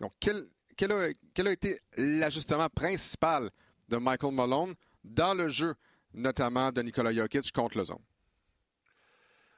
Donc, 0.00 0.12
quel 0.18 0.92
a 0.92 1.50
été 1.52 1.80
l'ajustement 1.96 2.68
principal 2.68 3.50
de 3.88 3.96
Michael 3.98 4.32
Malone 4.32 4.74
dans 5.04 5.34
le 5.34 5.48
jeu? 5.48 5.74
Notamment 6.14 6.72
de 6.72 6.82
Nikola 6.82 7.12
Jokic 7.12 7.52
contre 7.52 7.78
le 7.78 7.84
zone? 7.84 8.02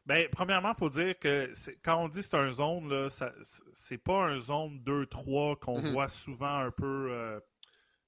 Bien, 0.04 0.26
premièrement, 0.32 0.72
il 0.76 0.78
faut 0.78 0.90
dire 0.90 1.16
que 1.19 1.52
quand 1.84 2.02
on 2.02 2.08
dit 2.08 2.22
c'est 2.22 2.34
un 2.34 2.50
zone, 2.50 2.88
là, 2.88 3.08
c'est 3.72 3.99
pas 3.99 4.25
un 4.25 4.40
zone 4.40 4.82
2-3 4.84 5.58
qu'on 5.58 5.81
mhm. 5.81 5.93
voit 5.93 6.08
souvent 6.08 6.58
un 6.58 6.70
peu. 6.72 7.12
Euh, 7.12 7.38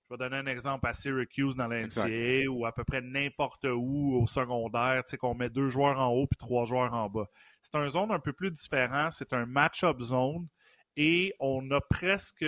je 0.05 0.14
vais 0.14 0.19
donner 0.19 0.37
un 0.37 0.46
exemple 0.46 0.87
à 0.87 0.93
Syracuse 0.93 1.56
dans 1.56 1.69
la 1.69 1.82
NCAA 1.87 2.50
ou 2.50 2.66
à 2.66 2.73
peu 2.73 2.85
près 2.85 3.00
n'importe 3.00 3.64
où 3.64 4.21
au 4.21 4.26
secondaire, 4.26 5.02
qu'on 5.19 5.35
met 5.35 5.49
deux 5.49 5.69
joueurs 5.69 5.99
en 5.99 6.09
haut 6.09 6.26
puis 6.26 6.37
trois 6.37 6.66
joueurs 6.66 6.92
en 6.92 7.09
bas. 7.09 7.26
C'est 7.62 7.76
un 7.76 7.88
zone 7.88 8.11
un 8.11 8.19
peu 8.19 8.35
plus 8.35 8.50
différent. 8.50 9.11
C'est 9.11 9.33
un 9.33 9.47
match-up 9.47 10.00
zone 10.00 10.47
et 10.97 11.33
on 11.40 11.71
a 11.71 11.80
presque 11.80 12.45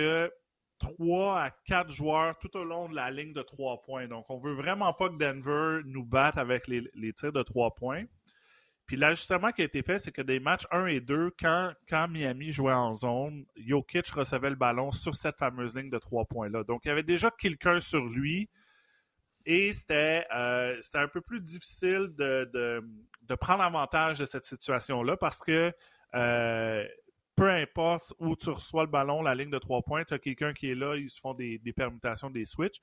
3 0.79 1.41
à 1.41 1.51
4 1.65 1.91
joueurs 1.91 2.37
tout 2.37 2.55
au 2.57 2.63
long 2.63 2.89
de 2.89 2.95
la 2.95 3.11
ligne 3.11 3.33
de 3.33 3.41
3 3.41 3.81
points. 3.81 4.07
Donc, 4.07 4.25
on 4.29 4.37
veut 4.37 4.53
vraiment 4.53 4.93
pas 4.93 5.09
que 5.09 5.17
Denver 5.17 5.81
nous 5.85 6.05
batte 6.05 6.37
avec 6.37 6.67
les, 6.67 7.13
tirs 7.13 7.31
de 7.31 7.43
3 7.43 7.75
points. 7.75 8.05
Puis 8.85 8.95
l'ajustement 8.95 9.51
qui 9.51 9.61
a 9.61 9.65
été 9.65 9.83
fait, 9.83 9.99
c'est 9.99 10.11
que 10.11 10.21
des 10.21 10.39
matchs 10.39 10.65
1 10.71 10.85
et 10.87 11.01
2, 11.01 11.31
quand, 11.39 11.73
quand 11.89 12.07
Miami 12.07 12.51
jouait 12.51 12.73
en 12.73 12.93
zone, 12.93 13.45
Jokic 13.57 14.07
recevait 14.07 14.49
le 14.49 14.55
ballon 14.55 14.91
sur 14.91 15.15
cette 15.15 15.37
fameuse 15.37 15.75
ligne 15.75 15.89
de 15.89 15.97
3 15.97 16.25
points-là. 16.25 16.63
Donc, 16.63 16.85
il 16.85 16.89
y 16.89 16.91
avait 16.91 17.03
déjà 17.03 17.31
quelqu'un 17.31 17.79
sur 17.79 18.05
lui. 18.05 18.49
Et 19.45 19.71
c'était 19.71 20.25
euh, 20.35 20.81
un 20.93 21.07
peu 21.07 21.21
plus 21.21 21.39
difficile 21.39 22.13
de, 22.17 22.49
de, 22.53 23.35
prendre 23.35 23.63
avantage 23.63 24.19
de 24.19 24.25
cette 24.25 24.43
situation-là 24.43 25.15
parce 25.15 25.41
que 25.41 25.73
euh, 26.15 26.85
peu 27.37 27.51
importe 27.51 28.15
où 28.19 28.35
tu 28.35 28.49
reçois 28.49 28.83
le 28.83 28.89
ballon, 28.89 29.21
la 29.21 29.35
ligne 29.35 29.51
de 29.51 29.59
trois 29.59 29.83
points, 29.83 30.03
tu 30.03 30.13
as 30.15 30.19
quelqu'un 30.19 30.53
qui 30.53 30.71
est 30.71 30.75
là, 30.75 30.95
ils 30.95 31.09
se 31.09 31.19
font 31.19 31.35
des, 31.35 31.59
permutations, 31.75 32.31
des 32.31 32.45
switches. 32.45 32.81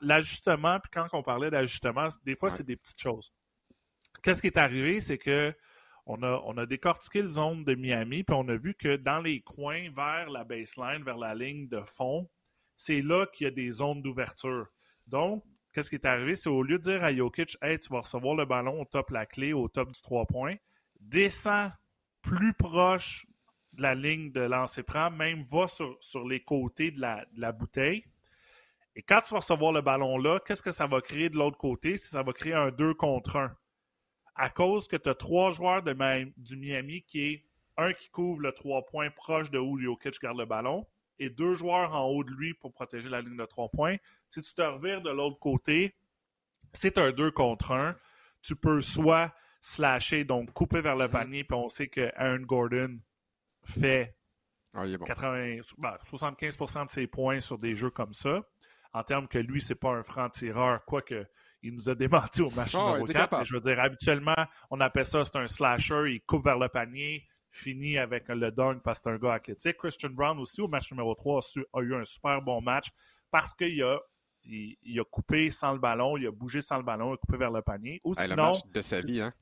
L'ajustement, 0.00 0.78
puis 0.78 0.90
quand 0.92 1.08
on 1.12 1.22
parlait 1.22 1.50
d'ajustement, 1.50 2.06
des 2.24 2.36
fois, 2.36 2.48
c'est 2.48 2.62
des 2.62 2.76
petites 2.76 3.00
choses. 3.00 3.34
Qu'est-ce 4.22 4.40
qui 4.40 4.46
est 4.46 4.56
arrivé, 4.56 5.00
c'est 5.00 5.18
que 5.18 5.52
on 6.06 6.22
a, 6.22 6.40
on 6.44 6.56
a 6.58 6.66
décortiqué 6.66 7.22
le 7.22 7.28
zone 7.28 7.64
de 7.64 7.74
Miami, 7.74 8.22
puis 8.22 8.36
on 8.36 8.48
a 8.48 8.56
vu 8.56 8.74
que 8.74 8.96
dans 8.96 9.20
les 9.20 9.40
coins 9.40 9.90
vers 9.90 10.30
la 10.30 10.44
baseline, 10.44 11.02
vers 11.04 11.18
la 11.18 11.34
ligne 11.34 11.68
de 11.68 11.80
fond, 11.80 12.30
c'est 12.76 13.02
là 13.02 13.26
qu'il 13.26 13.46
y 13.46 13.48
a 13.48 13.50
des 13.50 13.70
zones 13.70 14.02
d'ouverture. 14.02 14.66
Donc, 15.08 15.44
qu'est-ce 15.72 15.90
qui 15.90 15.96
est 15.96 16.06
arrivé? 16.06 16.36
C'est 16.36 16.48
au 16.48 16.62
lieu 16.62 16.78
de 16.78 16.82
dire 16.82 17.02
à 17.02 17.12
Jokic, 17.12 17.56
hey, 17.62 17.80
tu 17.80 17.88
vas 17.88 18.00
recevoir 18.00 18.36
le 18.36 18.44
ballon 18.44 18.80
au 18.80 18.84
top 18.84 19.10
la 19.10 19.26
clé, 19.26 19.52
au 19.52 19.68
top 19.68 19.90
du 19.90 20.00
trois 20.02 20.26
points, 20.26 20.56
descends 21.00 21.70
plus 22.20 22.52
proche 22.54 23.26
de 23.72 23.82
la 23.82 23.94
ligne 23.94 24.30
de 24.32 24.40
lancer 24.40 24.82
franc, 24.82 25.10
même 25.10 25.44
va 25.50 25.68
sur, 25.68 25.96
sur 26.00 26.26
les 26.26 26.40
côtés 26.40 26.90
de 26.90 27.00
la, 27.00 27.24
de 27.32 27.40
la, 27.40 27.52
bouteille. 27.52 28.04
Et 28.94 29.02
quand 29.02 29.20
tu 29.20 29.32
vas 29.32 29.40
recevoir 29.40 29.72
le 29.72 29.80
ballon 29.80 30.18
là, 30.18 30.40
qu'est-ce 30.46 30.62
que 30.62 30.72
ça 30.72 30.86
va 30.86 31.00
créer 31.00 31.30
de 31.30 31.36
l'autre 31.36 31.56
côté? 31.56 31.96
Ça 31.96 32.22
va 32.22 32.32
créer 32.32 32.54
un 32.54 32.70
2 32.70 32.94
contre 32.94 33.36
1. 33.36 33.56
À 34.34 34.50
cause 34.50 34.88
que 34.88 34.96
tu 34.96 35.08
as 35.08 35.14
trois 35.14 35.52
joueurs 35.52 35.82
de 35.82 35.92
du 36.36 36.56
Miami 36.56 37.02
qui 37.02 37.20
est 37.22 37.44
un 37.76 37.92
qui 37.92 38.10
couvre 38.10 38.40
le 38.40 38.52
3 38.52 38.86
points 38.86 39.10
proche 39.10 39.50
de 39.50 39.58
où 39.58 39.78
Jokic 39.78 40.20
garde 40.20 40.38
le 40.38 40.44
ballon 40.44 40.86
et 41.18 41.30
deux 41.30 41.54
joueurs 41.54 41.94
en 41.94 42.06
haut 42.06 42.24
de 42.24 42.32
lui 42.32 42.54
pour 42.54 42.72
protéger 42.72 43.08
la 43.08 43.20
ligne 43.20 43.36
de 43.36 43.44
trois 43.44 43.68
points. 43.68 43.96
Si 44.28 44.42
tu 44.42 44.54
te 44.54 44.62
revires 44.62 45.02
de 45.02 45.10
l'autre 45.10 45.38
côté, 45.38 45.94
c'est 46.72 46.98
un 46.98 47.12
2 47.12 47.30
contre 47.30 47.72
1. 47.72 47.96
Tu 48.42 48.56
peux 48.56 48.80
soit 48.80 49.32
slasher, 49.60 50.24
donc 50.24 50.52
couper 50.52 50.80
vers 50.80 50.96
le 50.96 51.06
mm-hmm. 51.06 51.10
panier, 51.10 51.44
puis 51.44 51.56
on 51.56 51.68
sait 51.68 51.86
que 51.86 52.10
Aaron 52.16 52.42
Gordon 52.42 52.96
fait 53.64 54.16
75 54.74 56.56
ah, 56.60 56.74
ben, 56.74 56.84
de 56.84 56.90
ses 56.90 57.06
points 57.06 57.40
sur 57.40 57.58
des 57.58 57.76
jeux 57.76 57.90
comme 57.90 58.14
ça. 58.14 58.42
En 58.94 59.02
termes 59.02 59.28
que 59.28 59.38
lui, 59.38 59.60
c'est 59.60 59.74
pas 59.74 59.90
un 59.90 60.02
franc-tireur, 60.02 60.84
quoique 60.84 61.26
il 61.62 61.74
nous 61.74 61.88
a 61.88 61.94
démenti 61.94 62.42
au 62.42 62.50
match 62.50 62.74
ah, 62.74 62.98
numéro 62.98 63.06
4. 63.06 63.44
je 63.44 63.54
veux 63.54 63.60
dire, 63.60 63.80
habituellement, 63.80 64.46
on 64.70 64.80
appelle 64.80 65.06
ça, 65.06 65.24
c'est 65.24 65.36
un 65.36 65.46
slasher, 65.46 66.04
il 66.08 66.20
coupe 66.22 66.44
vers 66.44 66.58
le 66.58 66.68
panier, 66.68 67.26
finit 67.50 67.98
avec 67.98 68.28
le 68.28 68.50
dunk 68.50 68.80
parce 68.82 69.00
que 69.00 69.04
c'est 69.04 69.14
un 69.14 69.18
gars 69.18 69.34
athlétique. 69.34 69.76
Christian 69.76 70.10
Brown 70.10 70.38
aussi, 70.38 70.60
au 70.60 70.68
match 70.68 70.90
numéro 70.90 71.14
3, 71.14 71.40
a 71.74 71.80
eu 71.80 71.94
un 71.94 72.04
super 72.04 72.42
bon 72.42 72.60
match 72.60 72.88
parce 73.30 73.54
qu'il 73.54 73.82
a, 73.82 73.98
il, 74.44 75.00
a 75.00 75.04
coupé 75.04 75.50
sans 75.50 75.72
le 75.72 75.78
ballon, 75.78 76.16
il 76.16 76.26
a 76.26 76.30
bougé 76.30 76.60
sans 76.60 76.78
le 76.78 76.82
ballon, 76.82 77.10
il 77.10 77.14
a 77.14 77.16
coupé 77.18 77.36
vers 77.36 77.50
le 77.50 77.62
panier. 77.62 78.00
Ou 78.04 78.14
sinon, 78.14 78.28
le 78.28 78.42
match 78.52 78.60
de 78.72 78.82
sa 78.82 79.00
vie, 79.00 79.20
hein? 79.20 79.32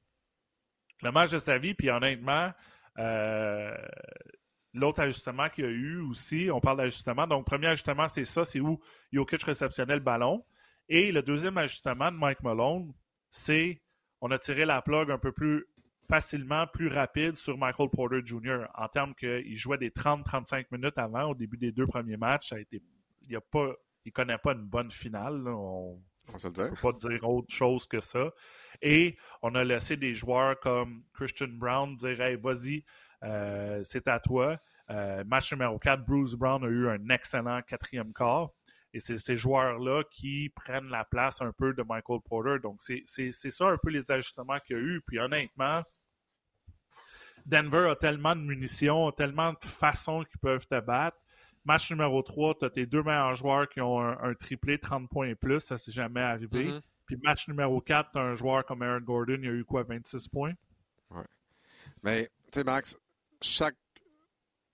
Le 1.03 1.13
match 1.13 1.31
de 1.31 1.39
sa 1.39 1.57
vie, 1.57 1.75
puis 1.75 1.89
honnêtement, 1.89 2.53
euh, 2.99 3.77
l'autre 4.75 5.01
ajustement 5.01 5.49
qu'il 5.49 5.65
y 5.65 5.69
a 5.69 5.71
eu 5.71 6.01
aussi, 6.01 6.51
on 6.53 6.61
parle 6.61 6.79
d'ajustement. 6.79 7.27
Donc, 7.27 7.47
premier 7.47 7.69
ajustement, 7.69 8.09
c'est 8.09 8.25
ça, 8.25 8.45
c'est 8.45 8.61
où 8.61 8.81
Jokic 9.13 9.43
réceptionnait 9.43 9.95
le 9.95 10.01
ballon. 10.01 10.45
Et 10.89 11.13
le 11.13 11.23
deuxième 11.23 11.57
ajustement 11.59 12.11
de 12.11 12.17
Mike 12.17 12.43
Malone, 12.43 12.93
c'est 13.31 13.81
on 14.21 14.31
a 14.31 14.39
tiré 14.39 14.65
la 14.65 14.83
plug 14.83 15.11
un 15.11 15.19
peu 15.19 15.33
plus 15.33 15.67
facilement, 16.09 16.67
plus 16.67 16.89
rapide 16.89 17.37
sur 17.37 17.57
Michael 17.57 17.89
Porter 17.91 18.21
Jr. 18.25 18.65
en 18.75 18.89
termes 18.89 19.15
qu'il 19.15 19.57
jouait 19.57 19.79
des 19.79 19.91
30-35 19.91 20.67
minutes 20.73 20.99
avant, 20.99 21.31
au 21.31 21.35
début 21.35 21.57
des 21.57 21.71
deux 21.71 21.87
premiers 21.87 22.17
matchs. 22.17 22.49
Ça 22.49 22.57
a 22.57 22.59
été, 22.59 22.83
il 23.29 23.39
ne 23.39 24.11
connaît 24.11 24.39
pas 24.39 24.53
une 24.53 24.67
bonne 24.67 24.91
finale. 24.91 25.47
On 25.47 26.03
ne 26.29 26.69
peut 26.69 26.75
pas 26.81 26.93
dire 26.93 27.29
autre 27.29 27.53
chose 27.53 27.87
que 27.87 28.01
ça. 28.01 28.31
Et 28.83 29.17
on 29.43 29.55
a 29.55 29.65
laissé 29.65 29.97
des 29.97 30.15
joueurs 30.15 30.59
comme 30.61 31.03
Christian 31.13 31.49
Brown 31.49 31.97
dire 31.97 32.21
Hey, 32.21 32.37
vas-y, 32.37 32.85
euh, 33.25 33.81
c'est 33.85 34.09
à 34.09 34.21
toi. 34.21 34.59
Euh, 34.91 35.23
match 35.25 35.53
numéro 35.53 35.79
4, 35.79 36.05
Bruce 36.05 36.35
Brown 36.35 36.65
a 36.65 36.69
eu 36.69 36.89
un 36.89 37.09
excellent 37.11 37.63
quatrième 37.63 38.13
quart. 38.13 38.51
Et 38.93 38.99
c'est 38.99 39.19
ces 39.19 39.37
joueurs-là 39.37 40.03
qui 40.11 40.49
prennent 40.51 40.89
la 40.89 41.05
place 41.05 41.41
un 41.43 41.53
peu 41.53 41.73
de 41.75 41.83
Michael 41.83 42.21
Porter. 42.25 42.57
Donc, 42.61 42.81
c'est 42.83 43.05
ça 43.31 43.67
un 43.69 43.77
peu 43.77 43.91
les 43.91 44.11
ajustements 44.11 44.59
qu'il 44.59 44.77
y 44.77 44.81
a 44.81 44.83
eu. 44.83 45.01
Puis 45.07 45.21
honnêtement, 45.21 45.83
Denver 47.47 47.89
a 47.91 47.97
tellement 47.97 48.35
de 48.35 48.41
munitions, 48.41 49.13
tellement 49.13 49.53
de 49.53 49.65
façons 49.65 50.25
qu'ils 50.25 50.41
peuvent 50.41 50.67
te 50.67 50.81
battre. 50.81 51.17
Match 51.71 51.89
numéro 51.93 52.21
3, 52.21 52.55
tu 52.59 52.65
as 52.65 52.71
tes 52.71 52.85
deux 52.85 53.05
meilleurs 53.05 53.37
joueurs 53.37 53.69
qui 53.69 53.81
ont 53.81 54.01
un, 54.01 54.35
triplé 54.35 54.77
30 54.77 55.09
points 55.09 55.29
et 55.29 55.37
plus. 55.37 55.61
Ça 55.61 55.79
s'est 55.79 55.93
jamais 55.93 56.21
arrivé. 56.21 56.65
Mm-hmm. 56.65 56.81
Puis 57.07 57.17
match 57.23 57.47
numéro 57.47 57.81
4, 57.81 58.11
tu 58.11 58.19
as 58.19 58.23
un 58.23 58.35
joueur 58.35 58.65
comme 58.65 58.83
Aaron 58.83 59.03
Gordon, 59.03 59.39
il 59.41 59.49
a 59.49 59.53
eu 59.53 59.65
quoi, 59.65 59.85
26 59.85 60.27
points? 60.27 60.55
Ouais. 61.13 61.23
Mais, 62.03 62.25
tu 62.25 62.31
sais, 62.55 62.65
Max, 62.65 62.99
chaque, 63.41 63.77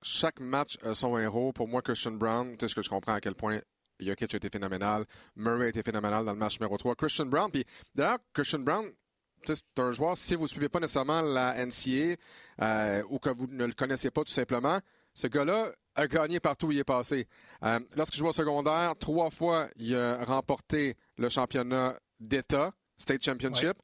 chaque 0.00 0.40
match 0.40 0.78
a 0.82 0.94
son 0.94 1.18
héros. 1.18 1.52
Pour 1.52 1.68
moi, 1.68 1.82
Christian 1.82 2.12
Brown, 2.12 2.56
tu 2.56 2.66
sais, 2.66 2.74
que 2.74 2.80
je 2.80 2.88
comprends 2.88 3.12
à 3.12 3.20
quel 3.20 3.34
point 3.34 3.60
Jokic 4.00 4.32
a 4.32 4.36
été 4.38 4.48
phénoménal. 4.48 5.04
Murray 5.34 5.66
a 5.66 5.68
été 5.68 5.82
phénoménal 5.82 6.24
dans 6.24 6.32
le 6.32 6.38
match 6.38 6.58
numéro 6.58 6.78
3. 6.78 6.94
Christian 6.94 7.26
Brown, 7.26 7.50
puis 7.50 7.66
d'ailleurs, 7.94 8.20
Christian 8.32 8.60
Brown, 8.60 8.90
c'est 9.44 9.62
un 9.76 9.92
joueur, 9.92 10.16
si 10.16 10.34
vous 10.34 10.44
ne 10.44 10.48
suivez 10.48 10.70
pas 10.70 10.80
nécessairement 10.80 11.20
la 11.20 11.62
NCA 11.62 12.16
euh, 12.62 13.02
ou 13.10 13.18
que 13.18 13.28
vous 13.28 13.48
ne 13.48 13.66
le 13.66 13.74
connaissez 13.74 14.10
pas 14.10 14.24
tout 14.24 14.32
simplement, 14.32 14.80
ce 15.16 15.26
gars-là 15.26 15.73
a 15.96 16.06
gagné 16.06 16.38
partout 16.40 16.68
où 16.68 16.73
il 16.73 16.78
est 16.78 16.85
passé. 16.85 17.26
Euh, 17.64 17.80
lorsqu'il 17.96 18.18
joue 18.18 18.26
au 18.26 18.32
secondaire, 18.32 18.94
trois 18.99 19.30
fois, 19.30 19.68
il 19.76 19.96
a 19.96 20.23
remporté 20.25 20.94
le 21.16 21.28
championnat 21.30 21.99
d'État, 22.20 22.73
State 22.99 23.25
Championship. 23.25 23.76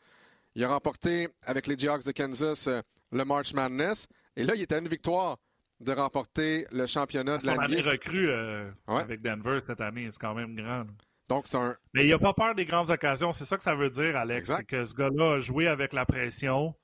Il 0.55 0.62
a 0.62 0.69
remporté 0.69 1.29
avec 1.47 1.67
les 1.67 1.77
Jayhawks 1.79 2.05
de 2.05 2.12
Kansas 2.12 2.69
euh, 2.69 2.83
le 3.11 3.25
March 3.25 3.55
Madness. 3.55 4.07
Et 4.37 4.45
là, 4.45 4.55
il 4.55 4.62
était 4.62 4.75
à 4.75 4.79
une 4.79 4.89
victoire 4.89 5.39
de 5.81 5.93
remporter 5.93 6.67
le 6.71 6.87
championnat 6.87 7.39
de 7.39 7.47
l'année. 7.47 7.59
Son 7.59 7.65
année 7.65 7.81
recrue 7.81 8.29
euh, 8.29 8.71
avec 8.87 9.23
Denver 9.23 9.61
cette 9.67 9.81
année, 9.81 10.09
c'est 10.11 10.21
quand 10.21 10.35
même 10.35 10.55
grand. 10.55 10.85
Donc, 11.29 11.47
c'est 11.49 11.57
un... 11.57 11.77
Mais 11.95 12.07
il 12.07 12.11
n'a 12.11 12.19
pas 12.19 12.35
peur 12.35 12.55
des 12.55 12.67
grandes 12.67 12.91
occasions. 12.91 13.33
C'est 13.33 13.47
ça 13.47 13.57
que 13.57 13.62
ça 13.62 13.75
veut 13.75 13.91
dire, 13.91 14.17
Alex. 14.17 14.53
C'est 14.55 14.65
que 14.65 14.85
ce 14.85 14.95
gars-là 14.95 15.37
a 15.37 15.41
joué 15.41 15.67
avec 15.67 15.95
la 15.95 16.05
pression. 16.05 16.75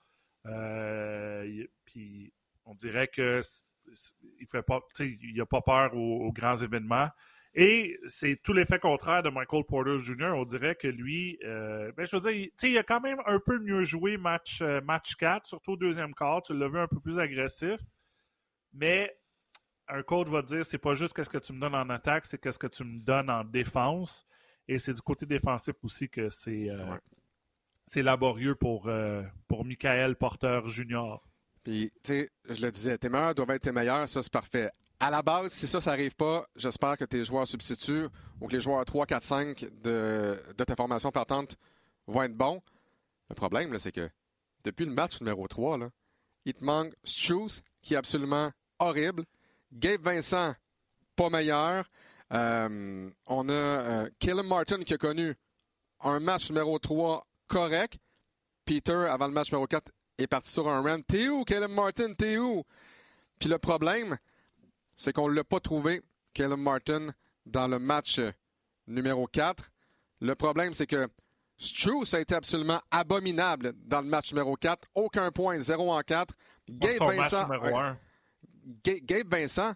Euh, 0.46 1.66
puis 1.84 2.32
on 2.64 2.74
dirait 2.74 3.08
que 3.08 3.42
il 4.40 4.46
fait 4.46 4.62
pas, 4.62 4.80
il 5.00 5.40
a 5.40 5.46
pas 5.46 5.60
peur 5.60 5.94
aux, 5.94 6.32
grands 6.32 6.56
événements. 6.56 7.08
Et 7.54 7.98
c'est 8.06 8.40
tout 8.42 8.52
l'effet 8.52 8.78
contraire 8.78 9.22
de 9.22 9.30
Michael 9.30 9.64
Porter 9.64 9.98
Jr. 9.98 10.32
On 10.36 10.44
dirait 10.44 10.76
que 10.76 10.86
lui, 10.86 11.38
euh, 11.44 11.90
ben, 11.96 12.06
je 12.06 12.16
veux 12.16 12.30
dire, 12.30 12.50
il 12.62 12.78
a 12.78 12.82
quand 12.82 13.00
même 13.00 13.18
un 13.26 13.40
peu 13.40 13.58
mieux 13.58 13.84
joué 13.84 14.16
match, 14.16 14.62
match 14.84 15.16
4, 15.16 15.46
surtout 15.46 15.72
au 15.72 15.76
deuxième 15.76 16.14
quart. 16.14 16.42
Tu 16.42 16.56
l'as 16.56 16.68
vu 16.68 16.78
un 16.78 16.86
peu 16.86 17.00
plus 17.00 17.18
agressif. 17.18 17.80
Mais 18.74 19.18
un 19.88 20.02
coach 20.02 20.28
va 20.28 20.42
dire 20.42 20.64
c'est 20.64 20.78
pas 20.78 20.94
juste 20.94 21.14
qu'est-ce 21.14 21.30
que 21.30 21.38
tu 21.38 21.52
me 21.52 21.60
donnes 21.60 21.74
en 21.74 21.88
attaque, 21.90 22.26
c'est 22.26 22.38
qu'est-ce 22.38 22.58
que 22.58 22.66
tu 22.66 22.84
me 22.84 23.00
donnes 23.00 23.30
en 23.30 23.44
défense. 23.44 24.26
Et 24.68 24.78
c'est 24.78 24.92
du 24.92 25.00
côté 25.00 25.24
défensif 25.24 25.74
aussi 25.82 26.10
que 26.10 26.28
c'est 26.28 26.68
euh, 26.68 28.02
laborieux 28.02 28.54
pour, 28.54 28.88
euh, 28.88 29.22
pour 29.46 29.64
Michael 29.64 30.16
Porter 30.16 30.60
Jr. 30.66 31.16
Tu 31.68 31.90
sais, 32.02 32.30
je 32.48 32.62
le 32.62 32.70
disais, 32.70 32.96
tes 32.96 33.10
meilleurs 33.10 33.34
doivent 33.34 33.50
être 33.50 33.62
tes 33.62 33.72
meilleurs, 33.72 34.08
ça 34.08 34.22
c'est 34.22 34.32
parfait. 34.32 34.70
À 35.00 35.10
la 35.10 35.22
base, 35.22 35.52
si 35.52 35.68
ça, 35.68 35.82
ça 35.82 35.90
n'arrive 35.90 36.16
pas, 36.16 36.46
j'espère 36.56 36.96
que 36.96 37.04
tes 37.04 37.24
joueurs 37.24 37.46
substituts 37.46 38.06
ou 38.40 38.48
que 38.48 38.52
les 38.54 38.60
joueurs 38.60 38.84
3, 38.84 39.04
4, 39.04 39.22
5 39.22 39.66
de, 39.82 40.42
ta 40.56 40.74
formation 40.74 41.10
partante 41.12 41.56
vont 42.06 42.22
être 42.22 42.34
bons. 42.34 42.62
Le 43.28 43.34
problème, 43.34 43.78
c'est 43.78 43.92
que 43.92 44.08
depuis 44.64 44.86
le 44.86 44.92
match 44.92 45.20
numéro 45.20 45.46
3, 45.46 45.76
là, 45.76 45.90
il 46.46 46.54
te 46.54 46.64
manque 46.64 46.94
Shoes, 47.04 47.60
qui 47.82 47.94
est 47.94 47.98
absolument 47.98 48.50
horrible. 48.78 49.24
Gabe 49.70 50.02
Vincent, 50.02 50.54
pas 51.16 51.28
meilleur. 51.28 51.84
Euh, 52.32 53.10
on 53.26 53.48
a 53.48 53.52
euh, 53.52 54.42
Martin 54.42 54.82
qui 54.82 54.94
a 54.94 54.98
connu 54.98 55.34
un 56.00 56.18
match 56.18 56.48
numéro 56.48 56.78
3 56.78 57.26
correct. 57.46 57.98
Peter, 58.64 59.06
avant 59.10 59.26
le 59.26 59.32
match 59.32 59.52
numéro 59.52 59.66
4, 59.66 59.92
est 60.18 60.26
parti 60.26 60.50
sur 60.50 60.68
un 60.68 60.82
run. 60.82 61.00
T'es 61.00 61.28
où, 61.28 61.44
Caleb 61.44 61.70
Martin? 61.70 62.12
T'es 62.14 62.36
où? 62.38 62.64
Puis 63.38 63.48
le 63.48 63.58
problème, 63.58 64.18
c'est 64.96 65.12
qu'on 65.12 65.28
ne 65.28 65.34
l'a 65.34 65.44
pas 65.44 65.60
trouvé, 65.60 66.02
Caleb 66.34 66.58
Martin, 66.58 67.08
dans 67.46 67.68
le 67.68 67.78
match 67.78 68.20
numéro 68.86 69.26
4. 69.26 69.70
Le 70.20 70.34
problème, 70.34 70.74
c'est 70.74 70.86
que 70.86 71.08
Struce 71.56 72.14
a 72.14 72.20
été 72.20 72.34
absolument 72.34 72.80
abominable 72.90 73.72
dans 73.84 74.00
le 74.00 74.08
match 74.08 74.32
numéro 74.32 74.54
4. 74.56 74.88
Aucun 74.94 75.30
point, 75.30 75.58
0 75.58 75.92
en 75.92 76.00
4. 76.00 76.34
Gabe 76.68 76.98
Vincent, 76.98 77.48
Gabe 78.84 79.28
Vincent 79.28 79.72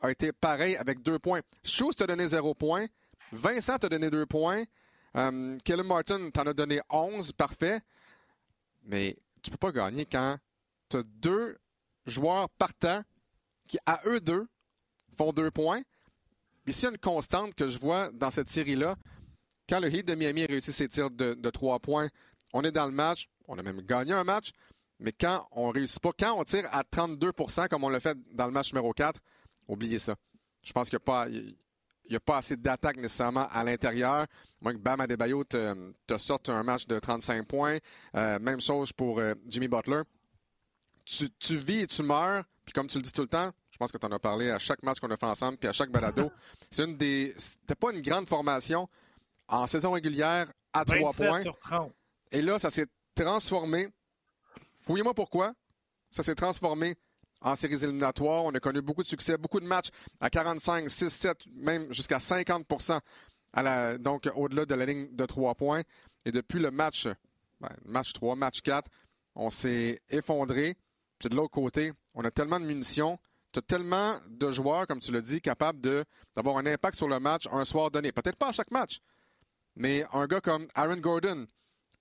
a 0.00 0.10
été 0.10 0.32
pareil 0.32 0.76
avec 0.76 1.02
deux 1.02 1.18
points. 1.18 1.40
Struce 1.62 1.96
t'a 1.96 2.06
donné 2.06 2.26
0 2.28 2.54
points. 2.54 2.86
Vincent 3.32 3.78
t'a 3.78 3.88
donné 3.88 4.10
2 4.10 4.26
points. 4.26 4.64
Um, 5.14 5.58
Martin 5.84 6.30
t'en 6.30 6.42
a 6.42 6.52
donné 6.52 6.80
11, 6.90 7.32
parfait. 7.32 7.80
Mais 8.84 9.16
tu 9.42 9.50
peux 9.50 9.56
pas 9.56 9.72
gagner 9.72 10.06
quand 10.06 10.38
tu 10.88 10.98
as 10.98 11.02
deux 11.02 11.58
joueurs 12.06 12.48
partants 12.50 13.02
qui, 13.68 13.78
à 13.86 14.00
eux 14.06 14.20
deux, 14.20 14.46
font 15.16 15.32
2 15.32 15.50
points. 15.50 15.82
Et 16.66 16.72
s'il 16.72 16.84
y 16.84 16.86
a 16.86 16.90
une 16.90 16.98
constante 16.98 17.54
que 17.54 17.68
je 17.68 17.78
vois 17.78 18.10
dans 18.12 18.30
cette 18.30 18.48
série-là, 18.48 18.96
quand 19.68 19.80
le 19.80 19.92
Heat 19.92 20.06
de 20.06 20.14
Miami 20.14 20.46
réussit 20.46 20.74
ses 20.74 20.88
tirs 20.88 21.10
de, 21.10 21.50
trois 21.50 21.78
points, 21.78 22.08
on 22.52 22.62
est 22.62 22.72
dans 22.72 22.86
le 22.86 22.92
match, 22.92 23.28
on 23.46 23.58
a 23.58 23.62
même 23.62 23.82
gagné 23.82 24.12
un 24.12 24.24
match, 24.24 24.52
mais 24.98 25.12
quand 25.12 25.46
on 25.52 25.70
réussit 25.70 26.00
pas, 26.00 26.12
quand 26.18 26.38
on 26.38 26.44
tire 26.44 26.66
à 26.72 26.82
32% 26.82 27.68
comme 27.68 27.84
on 27.84 27.88
l'a 27.88 28.00
fait 28.00 28.16
dans 28.32 28.46
le 28.46 28.52
match 28.52 28.72
numéro 28.72 28.92
4, 28.92 29.20
oubliez 29.66 29.98
ça. 29.98 30.16
Je 30.62 30.72
pense 30.72 30.88
qu'il 30.88 30.98
n'y 30.98 31.12
a 31.12 31.52
Il 32.08 32.16
a 32.16 32.20
pas 32.20 32.38
assez 32.38 32.56
d'attaque 32.56 32.96
nécessairement 32.96 33.48
à 33.48 33.62
l'intérieur. 33.62 34.26
Moi, 34.60 34.72
que 34.72 34.78
Bam 34.78 35.00
Adebayo 35.00 35.44
te, 35.44 35.92
te 36.06 36.16
sorte 36.16 36.48
un 36.48 36.62
match 36.62 36.86
de 36.86 36.98
35 36.98 37.46
points. 37.46 37.78
Euh, 38.16 38.38
même 38.38 38.60
chose 38.60 38.92
pour 38.92 39.18
euh, 39.18 39.34
Jimmy 39.46 39.68
Butler. 39.68 40.02
Tu, 41.04 41.28
tu, 41.38 41.58
vis 41.58 41.80
et 41.80 41.86
tu 41.86 42.02
meurs. 42.02 42.44
Puis 42.64 42.72
comme 42.72 42.86
tu 42.86 42.98
le 42.98 43.02
dis 43.02 43.12
tout 43.12 43.22
le 43.22 43.28
temps, 43.28 43.50
je 43.70 43.76
pense 43.78 43.92
que 43.92 43.98
tu 43.98 44.06
en 44.06 44.12
as 44.12 44.18
parlé 44.18 44.50
à 44.50 44.58
chaque 44.58 44.82
match 44.82 45.00
qu'on 45.00 45.10
a 45.10 45.16
fait 45.16 45.26
ensemble, 45.26 45.58
puis 45.58 45.68
à 45.68 45.72
chaque 45.72 45.90
balado. 45.90 46.30
C'est 46.70 46.84
une 46.84 46.96
des. 46.96 47.34
C'était 47.36 47.74
pas 47.74 47.92
une 47.92 48.00
grande 48.00 48.28
formation, 48.28 48.88
en 49.46 49.66
saison 49.66 49.92
régulière 49.92 50.46
à 50.72 50.84
3 50.84 51.12
points. 51.12 51.42
Et 52.30 52.42
là, 52.42 52.58
ça 52.58 52.70
s'est 52.70 52.86
transformé. 53.14 53.88
Fouillez-moi 54.82 55.14
pourquoi. 55.14 55.54
Ça 56.10 56.22
s'est 56.22 56.34
transformé 56.34 56.96
en 57.40 57.56
séries 57.56 57.84
éliminatoires. 57.84 58.44
On 58.44 58.50
a 58.50 58.60
connu 58.60 58.80
beaucoup 58.82 59.02
de 59.02 59.08
succès, 59.08 59.36
beaucoup 59.36 59.60
de 59.60 59.66
matchs 59.66 59.88
à 60.20 60.30
45, 60.30 60.88
6, 60.88 61.08
7, 61.08 61.38
même 61.54 61.92
jusqu'à 61.92 62.20
50 62.20 62.66
à 63.52 63.62
la, 63.62 63.98
donc 63.98 64.28
au-delà 64.34 64.66
de 64.66 64.74
la 64.74 64.86
ligne 64.86 65.08
de 65.14 65.26
3 65.26 65.54
points. 65.54 65.82
Et 66.24 66.32
depuis 66.32 66.58
le 66.58 66.70
match, 66.70 67.08
ben, 67.60 67.70
match 67.84 68.12
3, 68.12 68.36
match 68.36 68.60
4, 68.60 68.90
on 69.34 69.50
s'est 69.50 70.00
effondré. 70.10 70.76
Puis 71.18 71.28
de 71.28 71.34
l'autre 71.34 71.50
côté, 71.50 71.92
on 72.14 72.24
a 72.24 72.30
tellement 72.30 72.60
de 72.60 72.66
munitions 72.66 73.18
tu 73.52 73.58
as 73.58 73.62
tellement 73.62 74.18
de 74.28 74.50
joueurs, 74.50 74.86
comme 74.86 75.00
tu 75.00 75.12
l'as 75.12 75.20
dit, 75.20 75.40
capables 75.40 75.80
d'avoir 76.36 76.58
un 76.58 76.66
impact 76.66 76.96
sur 76.96 77.08
le 77.08 77.18
match 77.18 77.48
un 77.50 77.64
soir 77.64 77.90
donné. 77.90 78.12
Peut-être 78.12 78.36
pas 78.36 78.48
à 78.48 78.52
chaque 78.52 78.70
match, 78.70 79.00
mais 79.76 80.04
un 80.12 80.26
gars 80.26 80.40
comme 80.40 80.68
Aaron 80.74 80.96
Gordon 80.96 81.46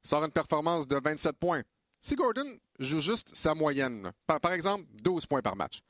sort 0.04 0.24
une 0.24 0.32
performance 0.32 0.88
de 0.88 1.00
27 1.02 1.38
points. 1.38 1.62
Si 2.08 2.16
Gordon 2.16 2.58
joue 2.80 3.02
juste 3.02 3.36
sa 3.36 3.54
moyenne, 3.54 4.14
par, 4.26 4.54
exemple 4.54 4.86
12 4.94 5.26
points 5.26 5.42
par 5.42 5.58
match, 5.58 5.82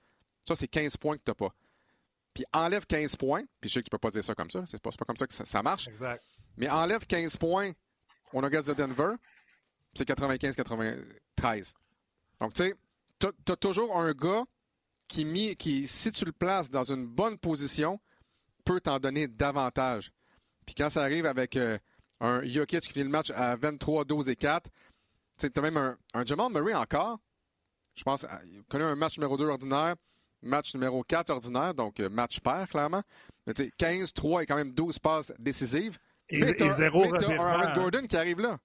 ça 0.47 0.55
c'est 0.55 0.67
15 0.67 0.97
points 0.97 1.15
que 1.15 1.21
tu 1.21 1.29
n'as 1.29 1.35
pas. 1.35 1.53
Puis 2.33 2.43
enlève 2.51 2.87
15 2.87 3.17
points, 3.17 3.43
puis 3.61 3.69
je 3.69 3.75
sais 3.75 3.81
que 3.81 3.85
tu 3.85 3.91
peux 3.91 3.99
pas 3.99 4.09
dire 4.09 4.23
ça 4.23 4.33
comme 4.33 4.49
ça, 4.49 4.65
c'est 4.65 4.81
pas, 4.81 4.89
pas 4.89 5.05
comme 5.05 5.15
ça 5.15 5.27
que 5.27 5.33
ça, 5.35 5.61
marche. 5.61 5.87
Exact. 5.87 6.25
Mais 6.57 6.69
enlève 6.69 7.05
15 7.05 7.37
points 7.37 7.71
au 8.33 8.41
Nuggets 8.41 8.63
de 8.63 8.73
Denver, 8.73 9.13
c'est 9.93 10.09
95-93. 10.09 11.73
Donc 12.41 12.55
tu 12.55 12.63
sais, 12.63 12.73
tu 13.19 13.51
as, 13.51 13.55
toujours 13.55 13.95
un 13.95 14.11
gars 14.13 14.43
qui, 15.07 15.55
qui, 15.55 15.85
si 15.85 16.11
tu 16.11 16.25
le 16.25 16.31
places 16.31 16.71
dans 16.71 16.91
une 16.91 17.05
bonne 17.05 17.37
position, 17.37 17.99
peut 18.65 18.81
t'en 18.81 18.97
donner 18.97 19.27
davantage. 19.27 20.11
Puis 20.65 20.73
quand 20.73 20.89
ça 20.89 21.03
arrive 21.03 21.27
avec 21.27 21.55
euh, 21.57 21.77
un 22.19 22.41
Jokic 22.43 22.81
qui 22.81 22.93
finit 22.93 23.05
le 23.05 23.11
match 23.11 23.29
à 23.31 23.55
23, 23.55 24.05
12 24.05 24.29
et 24.29 24.35
4, 24.35 24.71
tu 25.37 25.51
as 25.55 25.61
même 25.61 25.77
un, 25.77 25.97
un, 26.13 26.25
Jamal 26.25 26.51
Murray 26.51 26.73
encore. 26.73 27.19
Je 27.95 28.03
pense 28.03 28.25
qu'il 28.25 28.63
connaît 28.65 28.83
un 28.83 28.95
match 28.95 29.17
numéro 29.17 29.37
2 29.37 29.45
ordinaire, 29.45 29.95
match 30.41 30.73
numéro 30.73 31.03
4 31.03 31.29
ordinaire, 31.29 31.73
donc 31.73 31.99
euh, 31.99 32.09
match 32.09 32.39
pair, 32.39 32.67
clairement. 32.69 33.01
Mais 33.45 33.53
tu 33.53 33.63
sais, 33.63 33.71
15, 33.77 34.13
3 34.13 34.43
et 34.43 34.45
quand 34.45 34.55
même 34.55 34.73
12 34.73 34.99
passes 34.99 35.33
décisives. 35.39 35.97
Et, 36.29 36.39
mais 36.41 36.55
tu 36.55 36.63
as, 36.63 36.79
un 36.79 37.37
Aaron 37.39 37.73
Gordon 37.73 38.05
qui 38.07 38.17
arrive 38.17 38.39
là. 38.39 38.59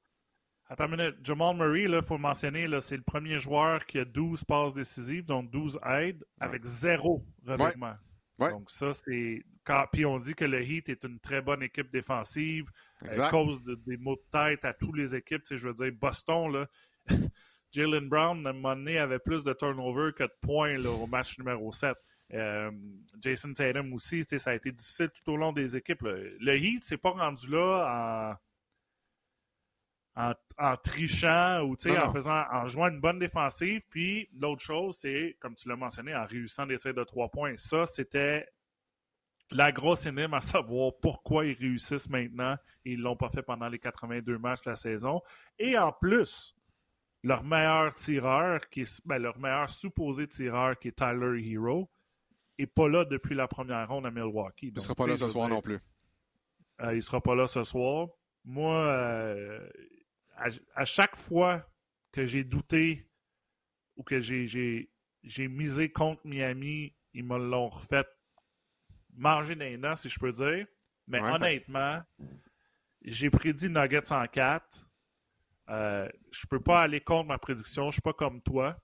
Attends 0.69 0.87
une 0.87 0.97
minute. 0.97 1.17
Jamal 1.23 1.57
Murray, 1.57 1.83
il 1.83 2.03
faut 2.03 2.17
le 2.17 2.23
mentionner, 2.23 2.67
c'est 2.81 2.97
le 2.97 3.03
premier 3.03 3.39
joueur 3.39 3.85
qui 3.85 3.99
a 3.99 4.05
12 4.05 4.45
passes 4.45 4.75
décisives, 4.75 5.27
donc 5.27 5.51
12 5.51 5.79
aides, 5.85 6.25
avec 6.41 6.65
zéro 6.65 7.25
revirement. 7.47 7.95
Donc 8.39 8.71
ça, 8.71 8.93
c'est... 8.93 9.45
Puis 9.93 10.05
on 10.05 10.19
dit 10.19 10.35
que 10.35 10.45
le 10.45 10.63
Heat 10.63 10.89
est 10.89 11.05
une 11.05 11.21
très 11.21 11.41
bonne 11.41 11.63
équipe 11.63 11.91
défensive 11.91 12.67
à 13.01 13.29
cause 13.31 13.63
des 13.63 13.97
maux 13.97 14.17
de 14.17 14.25
tête 14.33 14.65
à 14.65 14.73
toutes 14.73 14.97
les 14.97 15.15
équipes. 15.15 15.43
Je 15.49 15.69
veux 15.69 15.75
dire, 15.75 15.93
Boston, 15.93 16.53
là, 16.53 16.67
Jalen 17.73 18.09
Brown, 18.09 18.47
à 18.47 18.51
un 18.51 18.53
moment 18.53 18.77
donné, 18.77 18.99
avait 18.99 19.19
plus 19.19 19.45
de 19.45 19.53
turnover 19.53 20.13
que 20.13 20.25
de 20.25 20.33
points 20.41 20.77
là, 20.79 20.91
au 20.91 21.07
match 21.07 21.39
numéro 21.39 21.71
7. 21.73 21.97
Euh, 22.35 22.71
Jason 23.21 23.53
Tatum 23.53 23.93
aussi, 23.93 24.25
ça 24.25 24.51
a 24.51 24.55
été 24.55 24.73
difficile 24.73 25.11
tout 25.11 25.33
au 25.33 25.37
long 25.37 25.53
des 25.53 25.77
équipes. 25.77 26.03
Le 26.03 26.57
Heat, 26.57 26.83
c'est 26.85 26.97
pas 26.97 27.11
rendu 27.11 27.49
là 27.49 28.39
en 30.15 30.35
en, 30.59 30.77
trichant 30.77 31.63
ou 31.63 31.75
en 31.75 32.13
faisant 32.13 32.45
en 32.51 32.67
jouant 32.67 32.89
une 32.89 33.01
bonne 33.01 33.19
défensive. 33.19 33.83
Puis 33.91 34.29
l'autre 34.41 34.63
chose, 34.63 34.97
c'est, 34.97 35.37
comme 35.41 35.55
tu 35.55 35.69
l'as 35.69 35.77
mentionné, 35.77 36.15
en 36.15 36.25
réussissant 36.25 36.67
des 36.67 36.79
tirs 36.79 36.95
de 36.95 37.05
trois 37.05 37.29
points. 37.29 37.55
Ça, 37.57 37.87
c'était 37.87 38.47
la 39.51 39.73
grosse 39.73 40.07
énigme 40.07 40.35
à 40.35 40.41
savoir 40.41 40.93
pourquoi 41.01 41.45
ils 41.47 41.57
réussissent 41.59 42.09
maintenant 42.09 42.57
et 42.85 42.93
ils 42.93 42.99
ne 42.99 43.05
l'ont 43.05 43.17
pas 43.17 43.29
fait 43.29 43.43
pendant 43.43 43.69
les 43.69 43.79
82 43.79 44.39
matchs 44.39 44.63
de 44.65 44.71
la 44.71 44.77
saison. 44.77 45.21
Et 45.59 45.77
en 45.77 45.93
plus, 45.93 46.55
leur 47.23 47.45
meilleur 47.45 47.95
tireur, 47.95 48.69
qui 48.69 48.83
est, 48.83 49.01
ben, 49.05 49.19
leur 49.19 49.39
meilleur 49.39 49.69
supposé 49.69 50.27
tireur, 50.27 50.79
qui 50.79 50.89
est 50.89 50.97
Tyler 50.97 51.41
Hero, 51.51 51.91
n'est 52.59 52.67
pas 52.67 52.89
là 52.89 53.05
depuis 53.05 53.35
la 53.35 53.49
première 53.49 53.89
ronde 53.89 54.07
à 54.07 54.11
Milwaukee. 54.11 54.69
il 54.69 54.75
ne 54.75 54.81
sera 54.81 54.95
pas 54.95 55.07
là 55.07 55.17
ce 55.17 55.29
soir 55.29 55.49
non 55.49 55.61
plus. 55.61 55.81
Euh, 56.81 56.93
il 56.93 56.97
ne 56.97 57.01
sera 57.01 57.21
pas 57.21 57.35
là 57.35 57.47
ce 57.47 57.65
soir. 57.65 58.09
Moi, 58.45 58.75
euh, 58.75 59.69
à, 60.37 60.85
chaque 60.85 61.17
fois 61.17 61.69
que 62.13 62.27
j'ai 62.27 62.45
douté 62.45 63.09
ou 63.97 64.03
que 64.03 64.21
j'ai 64.21 65.49
misé 65.49 65.91
contre 65.91 66.21
Miami, 66.25 66.95
ils 67.15 67.25
me 67.25 67.39
l'ont 67.39 67.69
refait 67.69 68.07
manger 69.15 69.55
des 69.55 69.77
dents, 69.77 69.97
si 69.97 70.09
je 70.09 70.19
peux 70.19 70.33
dire. 70.33 70.67
Mais 71.07 71.21
honnêtement, 71.21 72.03
j'ai 73.03 73.31
prédit 73.31 73.69
Nuggets 73.69 74.13
en 74.13 74.27
4. 74.27 74.89
Euh, 75.69 76.09
je 76.31 76.47
peux 76.47 76.61
pas 76.61 76.83
aller 76.83 77.01
contre 77.01 77.29
ma 77.29 77.39
prédiction. 77.39 77.87
Je 77.87 77.93
suis 77.93 78.03
pas 78.03 78.13
comme 78.13 78.41
toi. 78.43 78.77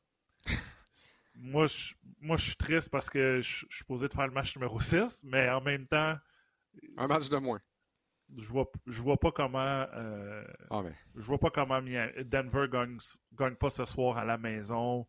moi, 1.35 1.67
je, 1.67 1.95
moi, 2.21 2.37
je 2.37 2.45
suis 2.47 2.57
triste 2.57 2.91
parce 2.91 3.09
que 3.09 3.41
je, 3.41 3.67
je 3.69 3.77
suis 3.77 3.85
posé 3.85 4.09
de 4.09 4.15
faire 4.15 4.27
le 4.27 4.33
match 4.33 4.55
numéro 4.57 4.81
6, 4.81 5.23
mais 5.25 5.49
en 5.49 5.61
même 5.61 5.87
temps. 5.87 6.17
Un 6.97 7.07
match 7.07 7.29
de 7.29 7.37
moins 7.37 7.61
je 8.37 8.49
vois, 8.49 8.71
je 8.87 9.03
vois 9.03 9.17
pas 9.17 9.33
comment. 9.33 9.87
Euh, 9.95 10.45
ah, 10.71 10.83
je 11.17 11.23
vois 11.23 11.39
pas 11.39 11.51
comment 11.51 11.81
Denver 11.81 12.67
gagne, 12.71 12.99
gagne 13.35 13.55
pas 13.55 13.71
ce 13.71 13.85
soir 13.85 14.19
à 14.19 14.25
la 14.25 14.39
maison. 14.39 15.07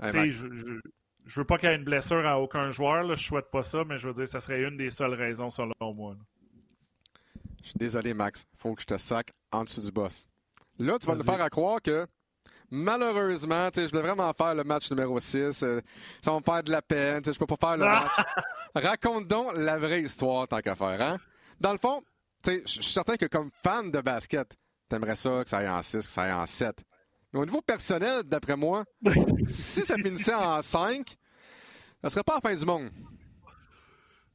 je, 0.00 0.30
je, 0.30 0.80
je, 1.26 1.40
veux 1.40 1.46
pas 1.46 1.58
qu'il 1.58 1.68
y 1.68 1.72
ait 1.72 1.76
une 1.76 1.84
blessure 1.84 2.26
à 2.26 2.40
aucun 2.40 2.70
joueur. 2.70 3.04
Là, 3.04 3.14
je 3.14 3.24
souhaite 3.24 3.50
pas 3.50 3.62
ça, 3.62 3.84
mais 3.84 3.98
je 3.98 4.08
veux 4.08 4.14
dire, 4.14 4.28
ça 4.28 4.40
serait 4.40 4.62
une 4.62 4.76
des 4.76 4.90
seules 4.90 5.14
raisons 5.14 5.50
selon 5.50 5.94
moi. 5.94 6.16
Je 7.62 7.70
suis 7.70 7.78
désolé, 7.78 8.14
Max. 8.14 8.46
Faut 8.56 8.74
que 8.74 8.82
je 8.82 8.86
te 8.86 8.98
sac 8.98 9.32
en 9.52 9.64
dessous 9.64 9.82
du 9.82 9.90
boss. 9.90 10.26
Là, 10.78 10.98
tu 10.98 11.06
vas 11.06 11.14
me 11.14 11.22
faire 11.22 11.40
à 11.40 11.50
croire 11.50 11.82
que 11.82 12.06
malheureusement, 12.70 13.68
je 13.74 13.86
voulais 13.86 14.02
vraiment 14.02 14.32
faire 14.32 14.54
le 14.54 14.64
match 14.64 14.90
numéro 14.90 15.18
6. 15.18 15.62
Euh, 15.62 15.80
ça 16.20 16.32
va 16.32 16.38
me 16.38 16.42
faire 16.42 16.62
de 16.62 16.70
la 16.70 16.82
peine. 16.82 17.22
Je 17.24 17.38
peux 17.38 17.46
pas 17.46 17.56
faire 17.56 17.76
le 17.76 17.84
match. 17.84 18.12
Raconte 18.74 19.26
donc 19.26 19.56
la 19.56 19.78
vraie 19.78 20.02
histoire, 20.02 20.46
tant 20.46 20.60
qu'à 20.60 20.76
faire. 20.76 21.00
Hein? 21.00 21.18
Dans 21.60 21.72
le 21.72 21.78
fond, 21.78 22.02
je 22.46 22.60
suis 22.64 22.82
certain 22.82 23.16
que 23.16 23.26
comme 23.26 23.50
fan 23.62 23.90
de 23.90 24.00
basket, 24.00 24.56
t'aimerais 24.88 25.16
ça 25.16 25.42
que 25.44 25.50
ça 25.50 25.58
aille 25.58 25.68
en 25.68 25.82
6, 25.82 25.98
que 25.98 26.04
ça 26.04 26.22
aille 26.22 26.32
en 26.32 26.46
7. 26.46 26.84
Mais 27.32 27.40
au 27.40 27.44
niveau 27.44 27.60
personnel, 27.60 28.22
d'après 28.22 28.56
moi, 28.56 28.84
si 29.46 29.82
ça 29.82 29.96
finissait 29.96 30.34
en 30.34 30.62
5, 30.62 31.16
ça 32.02 32.10
serait 32.10 32.22
pas 32.22 32.34
la 32.36 32.40
fin 32.40 32.54
du 32.54 32.64
monde. 32.64 32.90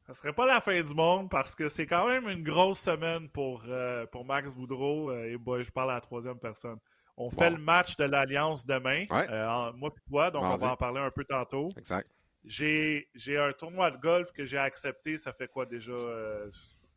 Ça 0.06 0.14
serait 0.14 0.34
pas 0.34 0.46
la 0.46 0.60
fin 0.60 0.82
du 0.82 0.94
monde 0.94 1.30
parce 1.30 1.56
que 1.56 1.70
c'est 1.70 1.88
quand 1.88 2.08
même 2.08 2.28
une 2.28 2.44
grosse 2.44 2.80
semaine 2.80 3.30
pour, 3.30 3.64
euh, 3.68 4.06
pour 4.08 4.26
Max 4.26 4.54
Boudreau. 4.54 5.10
Euh, 5.10 5.26
et 5.26 5.64
je 5.64 5.72
parle 5.72 5.92
à 5.92 5.96
la 5.96 6.02
troisième 6.02 6.38
personne. 6.38 6.78
On 7.16 7.30
fait 7.30 7.52
le 7.52 7.58
match 7.58 7.96
de 7.96 8.06
l'Alliance 8.06 8.66
demain, 8.66 9.06
euh, 9.12 9.72
moi 9.74 9.92
et 9.96 10.10
toi, 10.10 10.32
donc 10.32 10.44
on 10.44 10.58
va 10.58 10.72
en 10.72 10.76
parler 10.76 11.00
un 11.00 11.12
peu 11.12 11.24
tantôt. 11.24 11.70
Exact. 11.78 12.10
J'ai 12.44 13.08
un 13.38 13.54
tournoi 13.54 13.92
de 13.92 13.98
golf 13.98 14.32
que 14.32 14.46
j'ai 14.46 14.58
accepté, 14.58 15.16
ça 15.18 15.32
fait 15.32 15.48
quoi 15.48 15.68
déjà, 15.68 15.94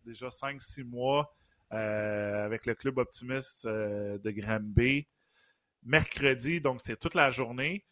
déjà 0.06 0.28
5-6 0.28 0.84
mois 0.84 1.34
euh, 1.72 2.44
avec 2.44 2.66
le 2.66 2.74
club 2.74 2.98
optimiste 2.98 3.66
de 3.66 4.30
Granby. 4.30 5.06
Mercredi, 5.82 6.60
donc 6.60 6.80
c'est 6.84 6.98
toute 6.98 7.14
la 7.14 7.30
journée. 7.30 7.84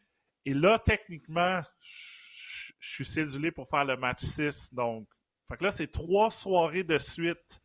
Et 0.46 0.55
là, 0.55 0.79
techniquement, 0.79 1.62
je 1.81 2.72
suis 2.81 3.05
cédulé 3.05 3.50
pour 3.50 3.68
faire 3.68 3.85
le 3.85 3.96
match 3.96 4.24
6. 4.24 4.74
Donc, 4.74 5.09
fait 5.48 5.57
que 5.57 5.64
là, 5.64 5.70
c'est 5.70 5.90
trois 5.90 6.31
soirées 6.31 6.85
de 6.85 6.98
suite 6.98 7.62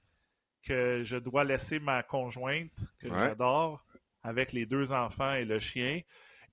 que 0.63 1.01
je 1.03 1.17
dois 1.17 1.43
laisser 1.43 1.79
ma 1.79 2.03
conjointe, 2.03 2.77
que 2.99 3.07
j'adore, 3.07 3.85
avec 4.23 4.53
les 4.53 4.65
deux 4.65 4.91
enfants 4.93 5.33
et 5.33 5.45
le 5.45 5.59
chien. 5.59 6.01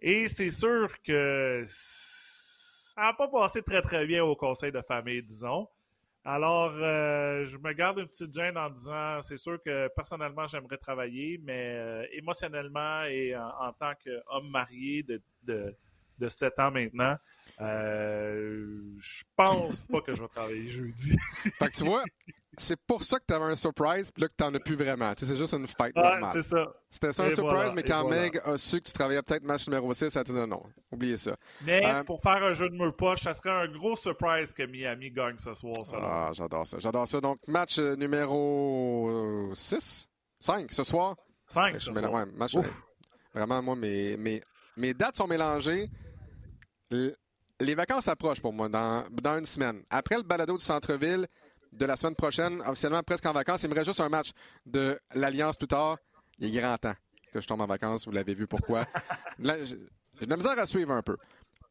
Et 0.00 0.28
c'est 0.28 0.50
sûr 0.50 0.90
que 1.02 1.64
ça 1.66 3.00
n'a 3.02 3.12
pas 3.12 3.28
passé 3.28 3.62
très 3.62 3.82
très 3.82 4.06
bien 4.06 4.24
au 4.24 4.36
conseil 4.36 4.72
de 4.72 4.80
famille, 4.80 5.22
disons. 5.22 5.68
Alors, 6.28 6.72
euh, 6.74 7.46
je 7.46 7.56
me 7.56 7.72
garde 7.72 8.00
une 8.00 8.08
petite 8.08 8.34
gêne 8.34 8.58
en 8.58 8.68
disant, 8.68 9.22
c'est 9.22 9.36
sûr 9.36 9.62
que 9.64 9.86
personnellement, 9.94 10.48
j'aimerais 10.48 10.76
travailler, 10.76 11.40
mais 11.40 11.76
euh, 11.76 12.04
émotionnellement 12.14 13.04
et 13.04 13.36
en, 13.36 13.72
tant 13.72 13.92
qu'homme 14.04 14.50
marié 14.50 15.04
de, 15.04 15.22
de, 15.44 15.72
de 16.18 16.28
7 16.28 16.58
ans 16.58 16.72
maintenant, 16.72 17.16
euh, 17.60 18.80
je 18.98 19.22
pense 19.36 19.84
pas 19.84 20.00
que 20.00 20.16
je 20.16 20.22
vais 20.22 20.28
travailler 20.28 20.68
jeudi. 20.68 21.16
fait 21.60 21.68
que 21.68 21.76
tu 21.76 21.84
vois, 21.84 22.02
c'est 22.56 22.76
pour 22.86 23.02
ça 23.02 23.18
que 23.18 23.24
tu 23.28 23.34
avais 23.34 23.44
un 23.44 23.56
surprise, 23.56 24.10
puis 24.10 24.22
là 24.22 24.28
que 24.28 24.34
tu 24.36 24.44
n'en 24.44 24.54
as 24.54 24.60
plus 24.60 24.76
vraiment. 24.76 25.12
c'est 25.16 25.36
juste 25.36 25.52
une 25.52 25.66
fight 25.66 25.94
normale. 25.94 26.30
c'est 26.32 26.42
ça. 26.42 26.72
C'était 26.90 27.12
ça 27.12 27.24
un 27.24 27.30
surprise, 27.30 27.72
mais 27.74 27.82
quand 27.82 28.08
Meg 28.08 28.40
a 28.44 28.56
su 28.56 28.80
que 28.80 28.86
tu 28.86 28.92
travaillais 28.92 29.22
peut-être 29.22 29.42
match 29.42 29.66
numéro 29.68 29.92
6, 29.92 30.08
ça 30.10 30.20
a 30.20 30.24
dit 30.24 30.32
non, 30.32 30.62
oubliez 30.90 31.16
ça. 31.18 31.36
Mais 31.62 31.84
euh, 31.84 32.04
pour 32.04 32.20
faire 32.20 32.42
un 32.42 32.54
jeu 32.54 32.68
de 32.70 32.74
mur 32.74 32.94
poche, 32.96 33.22
ça 33.22 33.34
serait 33.34 33.50
un 33.50 33.68
gros 33.68 33.96
surprise 33.96 34.52
que 34.52 34.62
Miami 34.62 35.10
gagne 35.10 35.38
ce 35.38 35.52
soir. 35.54 35.76
ah, 35.94 36.30
j'adore 36.32 36.66
ça. 36.66 36.78
J'adore 36.78 37.06
ça. 37.06 37.20
Donc, 37.20 37.38
match 37.46 37.78
euh, 37.78 37.96
numéro 37.96 39.50
6 39.54 40.08
5 40.38 40.70
ce 40.70 40.84
soir? 40.84 41.16
5 41.48 41.80
ce 41.80 41.92
soir. 41.92 42.12
Ouais, 42.12 42.26
match, 42.34 42.54
vraiment, 43.34 43.62
moi, 43.62 43.76
mes, 43.76 44.16
mes, 44.16 44.42
mes 44.76 44.94
dates 44.94 45.16
sont 45.16 45.26
mélangées 45.26 45.90
les 47.60 47.74
vacances 47.74 48.08
approchent 48.08 48.40
pour 48.40 48.52
moi 48.52 48.68
dans, 48.68 49.04
dans 49.10 49.38
une 49.38 49.46
semaine. 49.46 49.82
Après 49.90 50.16
le 50.16 50.22
balado 50.22 50.56
du 50.56 50.64
centre-ville 50.64 51.26
de 51.76 51.84
la 51.84 51.96
semaine 51.96 52.14
prochaine, 52.14 52.60
officiellement 52.62 53.02
presque 53.02 53.26
en 53.26 53.32
vacances, 53.32 53.62
il 53.62 53.70
me 53.70 53.74
reste 53.74 53.86
juste 53.86 54.00
un 54.00 54.08
match 54.08 54.30
de 54.64 54.98
l'Alliance 55.14 55.56
plus 55.56 55.68
tard. 55.68 55.98
Il 56.38 56.46
est 56.46 56.60
grand 56.60 56.76
temps 56.78 56.94
que 57.32 57.40
je 57.40 57.46
tombe 57.46 57.60
en 57.60 57.66
vacances. 57.66 58.06
Vous 58.06 58.12
l'avez 58.12 58.34
vu 58.34 58.46
pourquoi. 58.46 58.86
J'ai 59.38 60.26
de 60.26 60.30
la 60.30 60.36
misère 60.36 60.58
à 60.58 60.66
suivre 60.66 60.92
un 60.92 61.02
peu. 61.02 61.16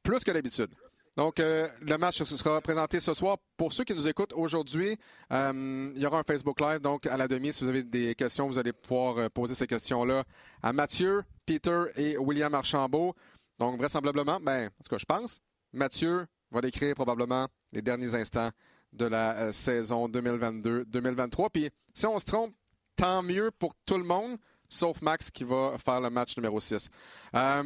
Plus 0.03 0.23
que 0.23 0.31
d'habitude. 0.31 0.69
Donc, 1.17 1.39
euh, 1.39 1.67
le 1.81 1.97
match 1.97 2.21
sera 2.23 2.59
présenté 2.61 2.99
ce 2.99 3.13
soir. 3.13 3.37
Pour 3.55 3.71
ceux 3.71 3.85
qui 3.85 3.93
nous 3.93 4.07
écoutent 4.07 4.33
aujourd'hui, 4.33 4.97
euh, 5.31 5.91
il 5.95 6.01
y 6.01 6.05
aura 6.05 6.19
un 6.19 6.23
Facebook 6.23 6.59
Live. 6.59 6.81
Donc, 6.81 7.07
à 7.07 7.15
la 7.15 7.27
demi, 7.27 7.53
si 7.53 7.63
vous 7.63 7.69
avez 7.69 7.83
des 7.83 8.15
questions, 8.15 8.47
vous 8.47 8.59
allez 8.59 8.73
pouvoir 8.73 9.17
euh, 9.17 9.29
poser 9.29 9.55
ces 9.55 9.65
questions-là 9.65 10.25
à 10.61 10.73
Mathieu, 10.73 11.23
Peter 11.45 11.83
et 11.95 12.17
William 12.17 12.53
Archambault. 12.53 13.15
Donc, 13.59 13.77
vraisemblablement, 13.77 14.39
ben, 14.41 14.67
en 14.67 14.83
tout 14.83 14.89
cas, 14.89 14.97
je 14.97 15.05
pense, 15.05 15.39
Mathieu 15.71 16.25
va 16.51 16.59
décrire 16.59 16.95
probablement 16.95 17.47
les 17.71 17.81
derniers 17.81 18.13
instants 18.13 18.51
de 18.95 19.05
la 19.05 19.35
euh, 19.35 19.51
saison 19.51 20.07
2022-2023. 20.07 21.49
Puis 21.51 21.69
si 21.93 22.05
on 22.05 22.17
se 22.19 22.25
trompe, 22.25 22.53
tant 22.95 23.21
mieux 23.21 23.51
pour 23.51 23.73
tout 23.85 23.97
le 23.97 24.03
monde, 24.03 24.37
sauf 24.69 25.01
Max 25.01 25.29
qui 25.31 25.43
va 25.43 25.77
faire 25.83 26.01
le 26.01 26.09
match 26.09 26.35
numéro 26.37 26.59
6. 26.59 26.89
Euh, 27.35 27.63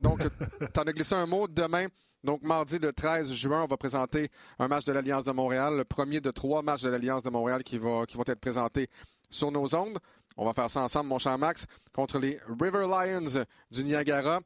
donc, 0.00 0.20
tu 0.74 0.80
en 0.80 0.82
as 0.82 0.92
glissé 0.92 1.14
un 1.14 1.26
mot. 1.26 1.46
Demain, 1.48 1.86
donc 2.24 2.42
mardi 2.42 2.78
le 2.78 2.92
13 2.92 3.32
juin, 3.32 3.62
on 3.62 3.66
va 3.66 3.76
présenter 3.76 4.30
un 4.58 4.68
match 4.68 4.84
de 4.84 4.92
l'Alliance 4.92 5.24
de 5.24 5.32
Montréal, 5.32 5.76
le 5.76 5.84
premier 5.84 6.20
de 6.20 6.30
trois 6.30 6.62
matchs 6.62 6.82
de 6.82 6.88
l'Alliance 6.88 7.22
de 7.22 7.30
Montréal 7.30 7.62
qui, 7.62 7.78
va, 7.78 8.04
qui 8.06 8.16
vont 8.16 8.24
être 8.26 8.40
présentés 8.40 8.88
sur 9.30 9.50
nos 9.50 9.74
ondes. 9.74 9.98
On 10.36 10.44
va 10.44 10.54
faire 10.54 10.70
ça 10.70 10.80
ensemble, 10.80 11.08
mon 11.08 11.18
cher 11.18 11.36
Max, 11.36 11.66
contre 11.92 12.18
les 12.18 12.40
River 12.60 12.86
Lions 12.86 13.44
du 13.70 13.84
Niagara. 13.84 14.40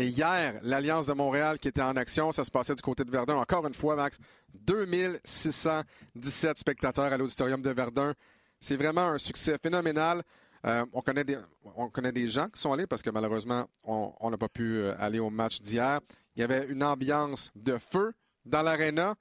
Et 0.00 0.08
hier, 0.08 0.58
l'Alliance 0.62 1.04
de 1.04 1.12
Montréal 1.12 1.58
qui 1.58 1.68
était 1.68 1.82
en 1.82 1.94
action, 1.94 2.32
ça 2.32 2.42
se 2.42 2.50
passait 2.50 2.74
du 2.74 2.80
côté 2.80 3.04
de 3.04 3.10
Verdun. 3.10 3.36
Encore 3.36 3.66
une 3.66 3.74
fois, 3.74 3.96
Max, 3.96 4.16
2617 4.54 6.58
spectateurs 6.58 7.12
à 7.12 7.18
l'auditorium 7.18 7.60
de 7.60 7.68
Verdun. 7.68 8.14
C'est 8.58 8.76
vraiment 8.76 9.08
un 9.08 9.18
succès 9.18 9.58
phénoménal. 9.62 10.22
Euh, 10.64 10.86
on, 10.94 11.02
connaît 11.02 11.24
des, 11.24 11.36
on 11.76 11.90
connaît 11.90 12.12
des 12.12 12.28
gens 12.28 12.48
qui 12.48 12.58
sont 12.58 12.72
allés 12.72 12.86
parce 12.86 13.02
que 13.02 13.10
malheureusement, 13.10 13.68
on 13.84 14.30
n'a 14.30 14.38
pas 14.38 14.48
pu 14.48 14.78
euh, 14.78 14.94
aller 14.98 15.18
au 15.18 15.28
match 15.28 15.60
d'hier. 15.60 16.00
Il 16.34 16.40
y 16.40 16.44
avait 16.44 16.64
une 16.68 16.82
ambiance 16.82 17.50
de 17.54 17.76
feu 17.76 18.14
dans 18.46 18.62
l'aréna, 18.62 19.16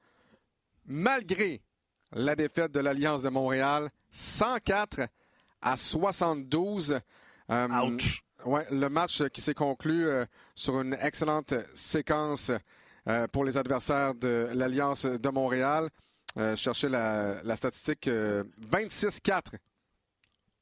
malgré 0.86 1.62
la 2.14 2.38
défaite 2.38 2.72
de 2.72 2.80
l'Alliance 2.80 3.22
de 3.22 3.28
Montréal, 3.28 3.90
104 4.12 5.10
à 5.62 5.76
72. 5.76 7.02
Euh, 7.52 7.68
Ouch. 7.68 8.24
Ouais, 8.46 8.66
le 8.72 8.88
match 8.90 9.24
qui 9.30 9.42
s'est 9.42 9.54
conclu 9.54 10.08
sur 10.56 10.80
une 10.80 10.96
excellente 11.02 11.54
séquence 11.74 12.52
pour 13.32 13.44
les 13.44 13.58
adversaires 13.58 14.16
de 14.16 14.50
l'Alliance 14.54 15.06
de 15.06 15.30
Montréal. 15.30 15.90
chercher 16.56 16.90
la, 16.90 17.44
la 17.44 17.56
statistique 17.56 18.08
26-4 18.08 19.58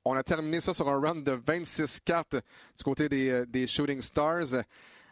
on 0.07 0.15
a 0.15 0.23
terminé 0.23 0.61
ça 0.61 0.73
sur 0.73 0.87
un 0.87 0.99
run 0.99 1.15
de 1.15 1.33
26 1.33 1.99
cartes 1.99 2.35
du 2.35 2.83
côté 2.83 3.09
des, 3.09 3.29
euh, 3.29 3.67
Shooting 3.67 4.01
Stars. 4.01 4.63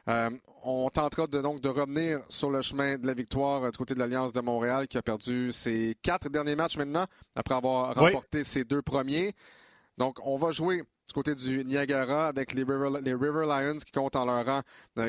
Euh, 0.07 0.29
on 0.63 0.89
tentera 0.89 1.27
de, 1.27 1.41
donc 1.41 1.61
de 1.61 1.69
revenir 1.69 2.19
sur 2.29 2.51
le 2.51 2.61
chemin 2.61 2.97
de 2.97 3.05
la 3.07 3.13
victoire 3.13 3.63
euh, 3.63 3.71
du 3.71 3.77
côté 3.77 3.93
de 3.93 3.99
l'Alliance 3.99 4.31
de 4.31 4.39
Montréal 4.41 4.87
qui 4.87 4.97
a 4.97 5.01
perdu 5.01 5.51
ses 5.51 5.95
quatre 6.01 6.29
derniers 6.29 6.55
matchs 6.55 6.77
maintenant 6.77 7.05
après 7.35 7.55
avoir 7.55 7.93
remporté 7.95 8.43
ses 8.43 8.63
deux 8.63 8.81
premiers. 8.81 9.33
Donc, 9.97 10.17
on 10.23 10.37
va 10.37 10.51
jouer 10.51 10.83
du 11.07 11.13
côté 11.13 11.35
du 11.35 11.63
Niagara 11.63 12.27
avec 12.27 12.53
les 12.53 12.63
River, 12.63 13.45
Lions 13.45 13.77
qui 13.77 13.91
comptent 13.91 14.15
en 14.15 14.25
leur 14.25 14.45
rang 14.45 14.61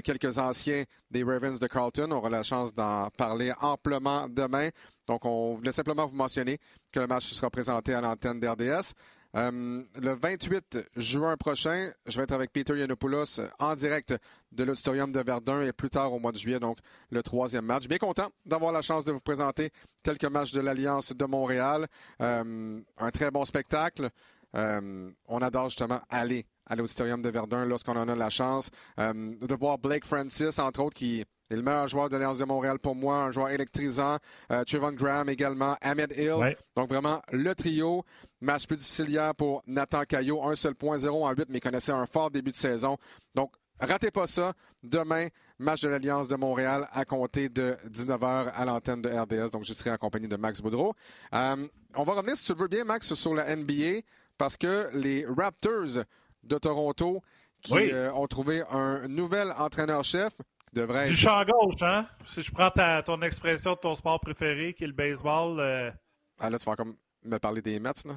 quelques 0.03 0.39
anciens 0.39 0.85
des 1.11 1.23
Ravens 1.23 1.59
de 1.59 1.67
Carlton. 1.67 2.09
On 2.11 2.17
aura 2.17 2.31
la 2.31 2.43
chance 2.43 2.75
d'en 2.75 3.09
parler 3.17 3.53
amplement 3.61 4.29
demain. 4.29 4.71
Donc, 5.07 5.25
on 5.25 5.55
voulait 5.55 5.73
simplement 5.73 6.07
vous 6.07 6.17
mentionner 6.17 6.59
que 6.93 7.01
le 7.01 7.07
match 7.07 7.33
sera 7.33 7.51
présenté 7.51 7.95
à 7.95 8.01
l'antenne 8.01 8.41
d'RDS. 8.41 8.93
Euh, 9.37 9.83
le 10.01 10.15
28 10.15 10.79
juin 10.97 11.37
prochain, 11.37 11.91
je 12.07 12.17
vais 12.17 12.23
être 12.23 12.33
avec 12.33 12.53
Peter 12.53 12.75
Yanopoulos 12.79 13.41
en 13.59 13.75
direct 13.75 14.15
de 14.53 14.65
l'Auditorium 14.65 15.13
de 15.13 15.21
Verdun 15.21 15.61
et 15.63 15.73
plus 15.73 15.91
tard 15.91 16.13
au 16.15 16.19
mois 16.19 16.33
de 16.33 16.39
juillet, 16.39 16.59
donc 16.59 16.79
le 17.11 17.23
troisième 17.23 17.67
match. 17.67 17.87
Bien 17.87 17.99
content 17.99 18.31
d'avoir 18.47 18.73
la 18.73 18.81
chance 18.81 19.05
de 19.05 19.13
vous 19.13 19.21
présenter 19.21 19.71
quelques 20.03 20.25
matchs 20.25 20.53
de 20.53 20.61
l'Alliance 20.61 21.13
de 21.13 21.25
Montréal. 21.27 21.87
Euh, 22.23 22.81
un 22.97 23.11
très 23.11 23.31
bon 23.31 23.45
spectacle. 23.45 24.09
Euh, 24.57 25.11
on 25.27 25.43
adore 25.43 25.69
justement 25.69 26.01
aller 26.09 26.47
à 26.67 26.77
l'Auditorium 26.77 27.23
de 27.23 27.29
Verdun 27.29 27.65
lorsqu'on 27.65 27.97
en 27.97 28.09
a 28.09 28.17
la 28.17 28.31
chance. 28.31 28.71
de 28.99 29.55
voir 29.55 29.79
Blake 29.79 30.05
Francis, 30.05 30.59
entre 30.59 30.83
autres, 30.83 30.97
qui 30.97 31.25
est 31.51 31.57
le 31.57 31.63
meilleur 31.63 31.87
joueur 31.89 32.09
de 32.09 32.17
l'Alliance 32.17 32.39
de 32.39 32.45
Montréal 32.45 32.79
pour 32.79 32.95
moi, 32.95 33.25
un 33.25 33.33
joueur 33.33 33.51
électrisant. 33.51 34.19
Euh, 34.51 34.65
Trevon 34.65 34.93
Graham 34.93 35.29
également, 35.29 35.77
Ahmed 35.81 36.13
Hill. 36.17 36.57
Donc 36.75 36.89
vraiment 36.89 37.23
le 37.31 37.55
trio. 37.55 38.05
Match 38.41 38.67
plus 38.67 38.77
difficile 38.77 39.09
hier 39.09 39.35
pour 39.35 39.63
Nathan 39.67 40.03
Caillot. 40.03 40.43
Un 40.43 40.57
seul 40.57 40.75
point, 40.75 40.99
0 40.99 41.25
en 41.25 41.31
8, 41.31 41.47
mais 41.49 41.59
il 41.59 41.61
connaissait 41.61 41.93
un 41.93 42.07
fort 42.07 42.31
début 42.31 42.51
de 42.51 42.57
saison. 42.57 42.97
Donc 43.35 43.53
ratez 43.79 44.11
pas 44.11 44.27
ça. 44.27 44.55
Demain, 44.83 45.29
match 45.59 45.83
de 45.83 45.89
l'Alliance 45.89 46.29
de 46.29 46.37
Montréal 46.37 46.89
à 46.93 47.05
compter 47.05 47.49
de 47.49 47.77
19h 47.89 48.51
à 48.53 48.65
l'antenne 48.65 49.03
de 49.03 49.09
RDS. 49.09 49.51
Donc 49.51 49.65
je 49.65 49.73
serai 49.73 49.91
en 49.91 49.97
compagnie 49.99 50.29
de 50.29 50.37
Max 50.37 50.61
Boudreau. 50.61 50.95
Euh, 51.33 51.67
on 51.95 52.05
va 52.05 52.13
revenir, 52.13 52.37
si 52.37 52.45
tu 52.45 52.53
le 52.53 52.59
veux 52.59 52.69
bien, 52.69 52.85
Max, 52.85 53.15
sur 53.15 53.35
la 53.35 53.55
NBA 53.55 54.01
parce 54.39 54.57
que 54.57 54.91
les 54.95 55.25
Raptors 55.27 56.05
de 56.43 56.59
Toronto 56.59 57.23
qui 57.63 57.93
euh, 57.93 58.13
ont 58.13 58.27
trouvé 58.27 58.63
un 58.71 59.09
nouvel 59.09 59.53
entraîneur-chef 59.57 60.33
du 60.73 61.15
champ 61.15 61.43
gauche, 61.45 61.83
hein? 61.83 62.07
Si 62.27 62.43
je 62.43 62.53
prends 62.53 62.71
ta, 62.71 63.03
ton 63.03 63.23
expression 63.23 63.73
de 63.73 63.79
ton 63.79 63.95
sport 63.95 64.21
préféré, 64.21 64.75
qui 64.75 64.85
est 64.85 64.89
le 64.89 64.93
baseball. 64.93 65.59
Euh, 65.59 65.91
ah 66.39 66.51
là, 66.51 66.59
tu 66.59 66.67
vas 66.67 66.77
comme 66.77 66.97
me 67.25 67.39
parler 67.39 67.63
des 67.63 67.81
Mets, 67.81 67.93
là? 68.05 68.17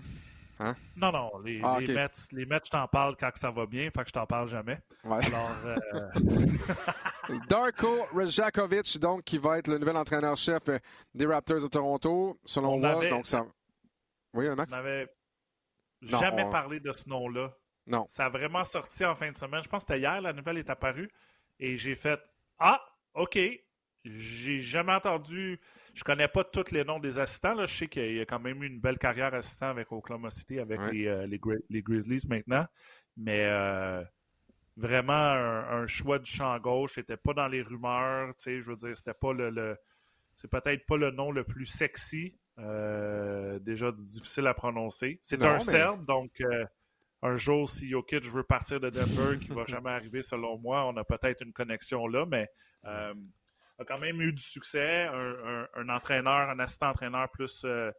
Hein? 0.62 0.76
Non, 0.98 1.14
non, 1.14 1.32
les, 1.46 1.62
ah, 1.64 1.78
les, 1.80 1.94
Mets, 1.94 2.10
les 2.34 2.46
Mets, 2.46 2.60
je 2.66 2.72
t'en 2.72 2.86
parle 2.88 3.16
quand 3.18 3.30
ça 3.36 3.50
va 3.50 3.66
bien, 3.66 3.90
fait 3.96 4.02
que 4.02 4.08
je 4.08 4.14
t'en 4.14 4.26
parle 4.26 4.50
jamais. 4.50 4.78
Ouais. 5.06 5.26
Alors, 5.26 5.56
euh... 5.66 7.38
Darko 7.48 8.08
Rejakovic, 8.14 9.00
donc, 9.00 9.24
qui 9.24 9.38
va 9.38 9.60
être 9.60 9.68
le 9.68 9.78
nouvel 9.78 9.96
entraîneur-chef 9.96 10.64
des 11.14 11.26
Raptors 11.26 11.62
de 11.62 11.68
Toronto, 11.68 12.38
selon 12.44 12.78
moi. 12.78 13.08
Donc, 13.08 13.26
ça... 13.26 13.46
Oui, 14.34 14.54
Max? 14.54 14.74
On 14.74 14.84
jamais 16.02 16.50
parlé 16.50 16.80
de 16.80 16.92
ce 16.92 17.08
nom-là. 17.10 17.54
Non. 17.88 18.06
Ça 18.08 18.26
a 18.26 18.30
vraiment 18.30 18.64
sorti 18.66 19.04
en 19.06 19.16
fin 19.16 19.32
de 19.32 19.36
semaine. 19.36 19.64
Je 19.64 19.70
pense 19.70 19.84
que 19.84 19.94
c'était 19.94 20.00
hier, 20.00 20.22
la 20.22 20.34
nouvelle 20.34 20.58
est 20.58 20.70
apparue. 20.70 21.10
Et 21.60 21.78
j'ai 21.78 21.96
fait 21.96 22.20
ah, 22.60 22.82
OK. 23.14 23.38
J'ai 24.06 24.60
jamais 24.60 24.94
entendu. 24.94 25.60
Je 25.94 26.04
connais 26.04 26.28
pas 26.28 26.44
tous 26.44 26.72
les 26.72 26.84
noms 26.84 27.00
des 27.00 27.20
assistants. 27.20 27.56
Là. 27.56 27.66
Je 27.66 27.76
sais 27.76 27.88
qu'il 27.88 28.16
y 28.16 28.22
a 28.22 28.26
quand 28.26 28.40
même 28.40 28.64
eu 28.64 28.68
une 28.68 28.80
belle 28.80 28.98
carrière 28.98 29.34
assistant 29.34 29.68
avec 29.68 29.92
Oklahoma 29.92 30.30
City, 30.30 30.60
avec 30.60 30.80
les, 30.92 31.08
euh, 31.08 31.28
les, 31.28 31.82
Grizzlies 31.82 32.26
maintenant. 32.30 32.66
Mais 33.18 33.46
euh, 33.46 34.04
vraiment 34.78 35.14
un, 35.14 35.88
choix 35.88 36.20
du 36.20 36.30
champ 36.30 36.58
gauche. 36.60 36.94
C'était 36.96 37.18
pas 37.18 37.34
dans 37.34 37.48
les 37.48 37.62
rumeurs. 37.62 38.34
Je 38.46 38.70
veux 38.70 38.78
dire, 38.78 38.98
c'était 38.98 39.14
pas 39.14 39.34
le, 39.34 39.78
c'est 40.36 40.50
peut-être 40.50 40.86
pas 40.86 40.98
le 40.98 41.12
nom 41.12 41.32
le 41.32 41.44
plus 41.44 41.66
sexy. 41.66 42.38
Euh, 42.60 43.60
déjà 43.60 43.92
difficile 43.92 44.48
à 44.48 44.54
prononcer. 44.54 45.20
C'est 45.22 45.44
un 45.44 45.60
Serbe, 45.60 46.06
donc 46.06 46.42
un 47.22 47.36
jour, 47.36 47.70
si 47.70 47.90
Jokic 47.90 48.26
veut 48.26 48.44
partir 48.44 48.80
de 48.80 48.90
Denver, 48.90 49.40
qui 49.40 49.50
ne 49.50 49.56
va 49.56 49.66
jamais 49.66 49.90
arriver 49.90 50.22
selon 50.22 50.58
moi, 50.58 50.86
on 50.86 50.96
a 50.98 51.04
peut-être 51.04 51.42
une 51.42 51.54
connexion 51.54 52.08
là, 52.08 52.26
mais 52.26 52.50
euh, 52.86 53.14
a 53.80 53.86
quand 53.86 54.00
même 54.00 54.22
eu 54.22 54.34
du 54.34 54.44
succès. 54.44 55.08
Un, 55.08 55.90
entraîneur, 55.90 56.50
un 56.50 56.60
assistant-entraîneur 56.60 57.30
plus 57.32 57.64
euh, 57.66 57.92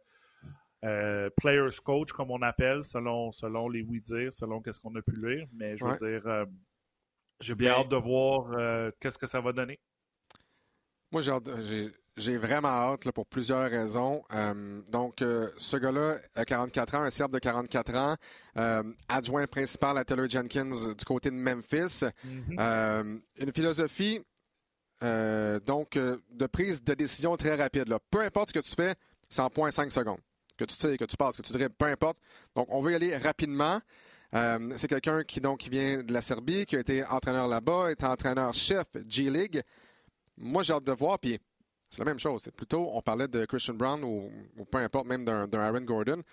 euh, 0.85 1.29
players 1.37 1.77
coach, 1.83 2.11
comme 2.11 2.31
on 2.31 2.41
appelle, 2.41 2.83
selon, 2.83 3.31
selon 3.31 3.69
les 3.69 3.81
oui-dire, 3.81 4.31
selon 4.31 4.61
qu'est-ce 4.61 4.79
qu'on 4.79 4.95
a 4.95 5.01
pu 5.01 5.15
lire. 5.15 5.47
Mais 5.53 5.77
je 5.77 5.85
veux 5.85 5.95
dire, 5.95 6.27
euh, 6.27 6.45
j'ai 7.39 7.55
bien 7.55 7.73
hâte 7.73 7.89
de 7.89 7.95
voir 7.95 8.91
qu'est-ce 8.99 9.17
que 9.17 9.27
ça 9.27 9.41
va 9.41 9.51
donner. 9.51 9.79
Moi, 11.11 11.21
j'ai 11.21 11.91
j'ai 12.21 12.37
vraiment 12.37 12.69
hâte 12.69 13.09
pour 13.11 13.25
plusieurs 13.25 13.69
raisons. 13.69 14.23
Euh, 14.33 14.81
donc, 14.91 15.21
euh, 15.21 15.49
ce 15.57 15.75
gars-là 15.77 16.17
a 16.35 16.45
44 16.45 16.95
ans, 16.95 17.01
un 17.01 17.09
Serbe 17.09 17.33
de 17.33 17.39
44 17.39 17.95
ans, 17.95 18.15
euh, 18.57 18.83
adjoint 19.09 19.47
principal 19.47 19.97
à 19.97 20.05
Taylor 20.05 20.29
Jenkins 20.29 20.93
du 20.97 21.05
côté 21.05 21.31
de 21.31 21.35
Memphis. 21.35 22.05
Mm-hmm. 22.25 23.21
une 23.39 23.53
philosophie 23.53 24.21
donc 25.01 25.97
de 25.97 26.45
prise 26.45 26.83
de 26.83 26.93
décision 26.93 27.35
très 27.35 27.55
rapide. 27.55 27.87
Là. 27.87 27.97
Peu 28.11 28.21
importe 28.21 28.49
ce 28.49 28.53
que 28.53 28.59
tu 28.59 28.75
fais, 28.75 28.93
c'est 29.29 29.41
en 29.41 29.47
0.5 29.47 29.89
secondes. 29.89 30.19
Que 30.57 30.65
tu 30.65 30.75
sais, 30.75 30.95
que 30.97 31.05
tu 31.05 31.17
passes, 31.17 31.35
que 31.35 31.41
tu 31.41 31.51
dirais, 31.53 31.69
peu 31.69 31.85
importe. 31.85 32.19
Donc, 32.55 32.67
on 32.69 32.81
veut 32.81 32.91
y 32.91 32.95
aller 32.95 33.17
rapidement. 33.17 33.81
c'est 34.31 34.87
quelqu'un 34.87 35.23
qui 35.23 35.41
donc 35.41 35.61
qui 35.61 35.69
vient 35.69 36.03
de 36.03 36.13
la 36.13 36.21
Serbie, 36.21 36.67
qui 36.67 36.75
a 36.75 36.81
été 36.81 37.03
entraîneur 37.03 37.47
là-bas, 37.47 37.89
est 37.89 38.03
entraîneur-chef 38.03 38.85
G-League. 39.07 39.63
Moi, 40.37 40.61
j'ai 40.61 40.73
hâte 40.73 40.83
de 40.83 40.91
voir. 40.91 41.17
Puis 41.17 41.39
c'est 41.91 41.99
la 41.99 42.05
même 42.05 42.19
chose. 42.19 42.41
C'est 42.43 42.55
plutôt, 42.55 42.89
on 42.93 43.01
parlait 43.01 43.27
de 43.27 43.43
Christian 43.43 43.73
Brown 43.73 44.01
ou, 44.03 44.31
peu 44.71 44.77
importe, 44.77 45.05
même 45.07 45.25
d'un 45.25 45.51
Aaron 45.53 45.81
Gordon. 45.81 46.23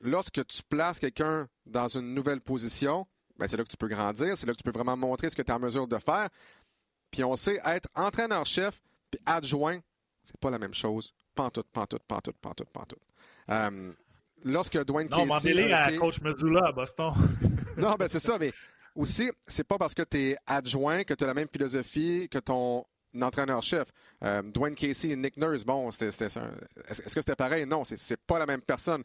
Lorsque 0.00 0.44
tu 0.44 0.62
places 0.68 0.98
quelqu'un 0.98 1.48
dans 1.64 1.86
une 1.86 2.12
nouvelle 2.12 2.40
position, 2.40 3.06
ben 3.38 3.46
c'est 3.46 3.56
là 3.56 3.62
que 3.62 3.68
tu 3.68 3.76
peux 3.76 3.86
grandir, 3.86 4.36
c'est 4.36 4.44
là 4.46 4.52
que 4.52 4.58
tu 4.58 4.64
peux 4.64 4.72
vraiment 4.72 4.96
montrer 4.96 5.30
ce 5.30 5.36
que 5.36 5.42
tu 5.42 5.52
es 5.52 5.54
en 5.54 5.60
mesure 5.60 5.86
de 5.86 5.98
faire. 5.98 6.28
Puis 7.12 7.22
on 7.22 7.36
sait 7.36 7.60
être 7.64 7.88
entraîneur-chef 7.94 8.82
puis 9.08 9.20
adjoint, 9.24 9.78
c'est 10.24 10.36
pas 10.38 10.50
la 10.50 10.58
même 10.58 10.74
chose. 10.74 11.14
Pantoute, 11.36 11.68
pantoute, 11.72 12.02
pantoute, 12.02 12.36
pantoute, 12.40 12.70
pantoute. 12.70 13.02
Euh, 13.50 13.92
lorsque 14.42 14.84
Dwayne 14.84 15.08
non, 15.08 15.28
Casey. 15.28 15.72
à 15.72 15.92
coach 15.96 16.20
Medulla 16.20 16.66
à 16.66 16.72
Boston. 16.72 17.12
non, 17.76 17.94
ben 17.94 18.08
c'est 18.08 18.20
ça, 18.20 18.36
mais 18.36 18.52
aussi, 18.96 19.30
c'est 19.46 19.64
pas 19.64 19.78
parce 19.78 19.94
que 19.94 20.02
tu 20.02 20.18
es 20.18 20.36
adjoint 20.44 21.04
que 21.04 21.14
tu 21.14 21.22
as 21.22 21.26
la 21.28 21.34
même 21.34 21.48
philosophie 21.48 22.28
que 22.28 22.38
ton 22.38 22.84
entraîneur-chef. 23.20 23.88
Euh, 24.24 24.42
Dwayne 24.42 24.74
Casey 24.74 25.10
et 25.10 25.16
Nick 25.16 25.36
Nurse, 25.36 25.64
bon, 25.64 25.90
est-ce 25.90 26.06
que 27.02 27.20
c'était 27.20 27.36
pareil? 27.36 27.66
Non, 27.66 27.84
c'est 27.84 28.20
pas 28.20 28.38
la 28.38 28.46
même 28.46 28.62
personne. 28.62 29.02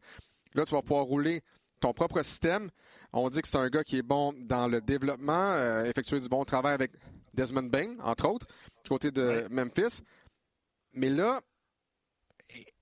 Là, 0.54 0.65
tu 0.65 0.74
vas 0.74 0.82
pouvoir 0.82 1.06
rouler 1.06 1.41
ton 1.80 1.93
propre 1.93 2.22
système. 2.24 2.70
On 3.13 3.30
dit 3.30 3.41
que 3.41 3.48
c'est 3.48 3.58
un 3.58 3.70
gars 3.70 3.84
qui 3.84 3.98
est 3.98 4.04
bon 4.04 4.34
dans 4.34 4.67
le 4.67 4.82
développement, 4.82 5.52
euh, 5.54 5.86
effectuer 5.86 6.20
du 6.20 6.30
bon 6.30 6.43
travail 6.43 6.74
avec 6.74 6.91
Desmond 7.34 7.70
Bain, 7.70 7.96
entre 8.00 8.28
autres, 8.28 8.48
du 8.84 8.89
côté 8.89 9.12
de 9.12 9.48
Memphis. 9.50 10.02
Mais 10.93 11.10
là, 11.10 11.41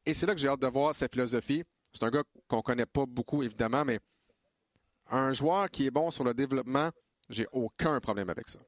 et 0.05 0.13
c'est 0.13 0.25
là 0.25 0.33
que 0.33 0.39
j'ai 0.39 0.47
hâte 0.47 0.61
de 0.61 0.67
voir 0.67 0.93
sa 0.93 1.07
philosophie. 1.07 1.63
C'est 1.93 2.03
un 2.03 2.09
gars 2.09 2.23
qu'on 2.47 2.61
connaît 2.61 2.85
pas 2.85 3.05
beaucoup, 3.05 3.43
évidemment, 3.43 3.83
mais 3.83 3.99
un 5.09 5.33
joueur 5.33 5.69
qui 5.69 5.85
est 5.87 5.91
bon 5.91 6.11
sur 6.11 6.23
le 6.23 6.33
développement, 6.33 6.89
j'ai 7.29 7.47
aucun 7.51 7.99
problème 7.99 8.29
avec 8.29 8.49
ça. 8.49 8.59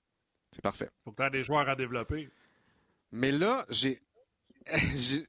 C'est 0.51 0.61
parfait. 0.61 0.89
Faut 1.03 1.11
que 1.11 1.17
tu 1.17 1.23
aies 1.23 1.29
des 1.29 1.43
joueurs 1.43 1.67
à 1.67 1.75
développer. 1.75 2.29
Mais 3.11 3.31
là, 3.31 3.65
j'ai 3.69 4.01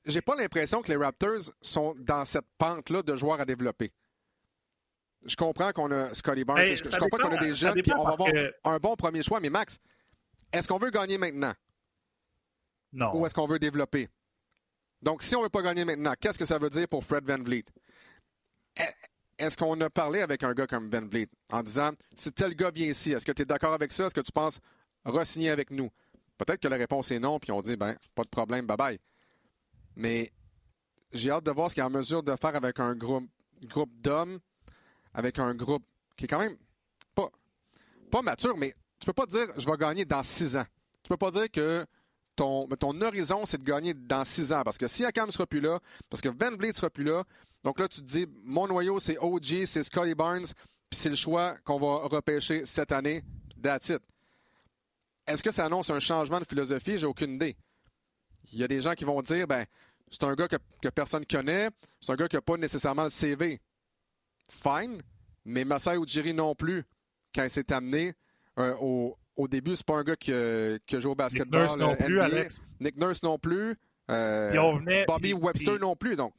j'ai 0.05 0.21
pas 0.21 0.35
l'impression 0.37 0.83
que 0.83 0.91
les 0.91 0.97
Raptors 0.97 1.53
sont 1.63 1.95
dans 1.99 2.25
cette 2.25 2.47
pente-là 2.59 3.03
de 3.03 3.15
joueurs 3.17 3.41
à 3.41 3.45
développer. 3.45 3.93
Je 5.25 5.37
comprends 5.37 5.73
qu'on 5.73 5.91
a 5.91 6.15
Scotty 6.15 6.45
Barnes, 6.45 6.61
ben, 6.61 6.77
je, 6.77 6.99
comprends 6.99 7.19
qu'on 7.19 7.37
a 7.37 7.41
des 7.41 7.55
jeunes, 7.55 7.83
puis 7.83 7.93
on 7.93 8.05
va 8.05 8.13
avoir 8.13 8.31
un 8.65 8.79
bon 8.79 8.95
premier 8.95 9.23
choix, 9.23 9.41
mais 9.41 9.51
Max, 9.51 9.79
est-ce 10.53 10.69
qu'on 10.69 10.79
veut 10.79 10.91
gagner 10.91 11.19
maintenant? 11.19 11.53
Non. 12.93 13.15
Ou 13.17 13.27
est-ce 13.27 13.35
qu'on 13.35 13.47
veut 13.47 13.59
développer? 13.59 14.09
Donc, 15.03 15.23
si 15.23 15.35
on 15.37 15.41
ne 15.41 15.45
veut 15.45 15.51
pas 15.51 15.63
gagner 15.63 15.85
maintenant, 15.85 16.15
qu'est-ce 16.19 16.39
que 16.39 16.45
ça 16.45 16.59
veut 16.59 16.71
dire 16.71 16.89
pour 16.89 17.05
Fred 17.05 17.25
Van 17.25 17.43
Vliet? 17.43 17.65
Est-ce 19.39 19.57
qu'on 19.57 19.81
a 19.81 19.91
parlé 19.91 20.21
avec 20.21 20.43
un 20.43 20.53
gars 20.53 20.67
comme 20.67 20.91
Van 20.91 21.07
Vliet 21.07 21.29
en 21.51 21.63
disant 21.63 21.93
si 22.15 22.33
tel 22.33 22.55
gars 22.55 22.71
vient 22.71 22.89
ici, 22.89 23.13
est-ce 23.13 23.25
que 23.25 23.33
tu 23.33 23.43
es 23.43 23.45
d'accord 23.45 23.73
avec 23.73 23.93
ça? 23.93 24.07
Est-ce 24.07 24.15
que 24.15 24.21
tu 24.21 24.33
penses 24.33 24.61
re-signer 25.05 25.51
avec 25.51 25.71
nous? 25.71 25.91
Peut-être 26.39 26.61
que 26.61 26.69
la 26.69 26.77
réponse 26.77 27.11
est 27.11 27.19
non, 27.19 27.39
puis 27.39 27.53
on 27.53 27.61
dit 27.61 27.77
ben, 27.77 27.97
pas 28.15 28.23
de 28.23 28.29
problème, 28.29 28.67
bye 28.67 28.77
bye. 28.77 28.99
Mais 29.97 30.33
j'ai 31.13 31.31
hâte 31.31 31.45
de 31.45 31.51
voir 31.51 31.69
ce 31.69 31.75
qu'il 31.75 31.83
est 31.83 31.87
en 31.87 31.91
mesure 31.91 32.23
de 32.23 32.35
faire 32.37 32.55
avec 32.55 32.79
un 32.81 32.95
groupe, 32.95 33.29
d'hommes, 34.01 34.39
avec 35.13 35.39
un 35.39 35.55
groupe 35.55 35.85
qui 36.17 36.25
est 36.25 36.29
quand 36.29 36.39
même 36.39 36.57
pas, 37.15 37.29
pas 38.11 38.23
mature, 38.23 38.57
mais 38.57 38.75
tu 39.01 39.07
peux 39.07 39.13
pas 39.13 39.27
dire 39.27 39.47
je 39.57 39.67
vais 39.67 39.77
gagner 39.77 40.05
dans 40.05 40.23
six 40.23 40.57
ans. 40.57 40.67
Tu 41.03 41.09
peux 41.09 41.17
pas 41.17 41.31
dire 41.31 41.51
que 41.51 41.85
ton, 42.37 43.01
horizon, 43.01 43.45
c'est 43.45 43.59
de 43.59 43.65
gagner 43.65 43.95
dans 43.95 44.25
six 44.25 44.53
ans. 44.53 44.63
Parce 44.63 44.79
que 44.79 44.87
si 44.87 45.05
Akam 45.05 45.31
sera 45.31 45.47
plus 45.47 45.61
là, 45.61 45.81
parce 46.09 46.21
que 46.21 46.29
Van 46.29 46.57
Vliet 46.57 46.73
sera 46.73 46.91
plus 46.91 47.05
là, 47.05 47.25
donc 47.65 47.81
là, 47.81 47.89
tu 47.89 48.01
te 48.01 48.07
dis, 48.07 48.27
mon 48.45 48.69
noyau, 48.69 49.01
c'est 49.01 49.19
OG, 49.19 49.65
c'est 49.65 49.83
Scotty 49.83 50.15
Barnes, 50.15 50.47
puis 50.89 50.99
c'est 50.99 51.11
le 51.11 51.17
choix 51.17 51.57
qu'on 51.65 51.79
va 51.79 52.07
repêcher 52.09 52.65
cette 52.65 52.93
année. 52.93 53.23
That's 53.61 53.89
it. 53.89 54.01
Est-ce 55.29 55.43
que 55.43 55.51
ça 55.51 55.67
annonce 55.67 55.91
un 55.91 56.01
changement 56.01 56.41
de 56.41 56.47
philosophie? 56.49 56.99
J'ai 56.99 57.07
aucune 57.07 57.35
idée. 57.35 57.57
Il 58.53 58.59
y 58.59 58.65
a 58.65 58.69
des 58.69 58.81
gens 58.81 58.95
qui 58.95 59.05
vont 59.05 59.21
dire, 59.21 59.47
ben, 59.47 59.65
c'est 60.11 60.25
un 60.25 60.35
gars 60.35 60.49
que, 60.49 60.57
que 60.81 60.89
personne 60.89 61.25
connaît, 61.27 61.69
c'est 62.01 62.11
un 62.11 62.17
gars 62.17 62.29
qui 62.29 62.37
n'a 62.37 62.43
pas 62.43 62.57
nécessairement 62.57 63.05
le 63.05 63.11
CV. 63.11 63.61
Fine, 64.51 65.03
mais 65.45 65.65
Masai 65.65 65.99
Ujiri 65.99 66.33
non 66.33 66.55
plus, 66.55 66.85
quand 67.35 67.45
il 67.45 67.51
s'est 67.51 67.71
amené 67.73 68.15
euh, 68.59 68.75
au, 68.81 69.19
au, 69.37 69.47
début, 69.47 69.77
c'est 69.77 69.85
pas 69.85 69.97
un 69.99 70.05
gars 70.05 70.17
qui, 70.17 70.33
qui 70.87 70.97
a 70.97 71.01
joué 71.01 71.13
au 71.13 71.15
basketball. 71.15 71.63
Nick 71.63 71.77
Nurse 71.77 71.77
non 71.77 71.97
plus, 71.97 72.21
Alex. 72.21 72.63
Nick 72.81 72.97
Nurse 72.97 73.23
non 73.23 73.39
plus. 73.39 73.77
Euh, 74.11 75.05
Bobby 75.07 75.35
Webster 75.35 75.79
non 75.79 75.95
plus, 75.95 76.17
donc. 76.17 76.33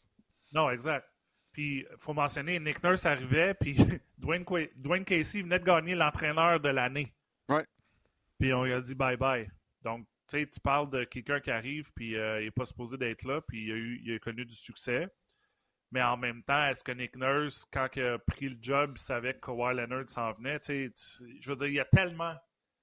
Non, 0.52 0.72
exact. 0.72 1.06
Puis, 1.52 1.86
il 1.92 1.98
faut 2.00 2.14
mentionner, 2.14 2.60
Nick 2.60 2.84
Nurse 2.84 3.06
arrivait, 3.06 3.54
puis 3.54 3.78
Dwayne, 4.18 4.44
Dwayne 4.76 5.06
Casey 5.06 5.44
venait 5.44 5.60
de 5.60 5.64
gagner 5.64 5.94
l'entraîneur 5.94 6.60
de 6.60 6.70
l'année. 6.70 7.14
Ouais. 7.48 7.66
Puis, 8.40 8.54
on 8.54 8.64
lui 8.64 8.74
a 8.74 8.82
dit 8.82 8.96
bye-bye. 8.96 9.48
Donc, 9.84 10.06
tu 10.28 10.40
sais, 10.40 10.48
tu 10.48 10.60
parles 10.60 10.90
de 10.90 11.04
quelqu'un 11.06 11.40
qui 11.40 11.52
arrive, 11.52 11.92
puis 11.96 12.16
euh, 12.16 12.42
il 12.42 12.46
n'est 12.46 12.52
pas 12.52 12.66
supposé 12.66 12.98
d'être 12.98 13.24
là, 13.24 13.42
puis 13.42 13.66
il 13.66 13.72
a, 13.72 13.76
eu, 13.76 14.02
il 14.04 14.14
a 14.16 14.20
connu 14.20 14.46
du 14.46 14.56
succès. 14.56 15.08
Mais 15.92 16.04
en 16.04 16.18
même 16.18 16.44
temps, 16.44 16.68
est-ce 16.68 16.84
que 16.84 16.92
Nick 16.92 17.16
Nurse, 17.16 17.66
quand 17.72 17.88
il 17.96 18.04
a 18.04 18.20
pris 18.20 18.50
le 18.50 18.58
job, 18.62 18.98
savait 18.98 19.34
que 19.34 19.40
Kawhi 19.40 19.76
Leonard 19.76 20.08
s'en 20.08 20.34
venait? 20.34 20.60
Tu 20.60 20.94
je 21.42 21.50
veux 21.50 21.56
dire, 21.56 21.68
il 21.68 21.74
y 21.74 21.80
a 21.80 21.86
tellement. 21.86 22.36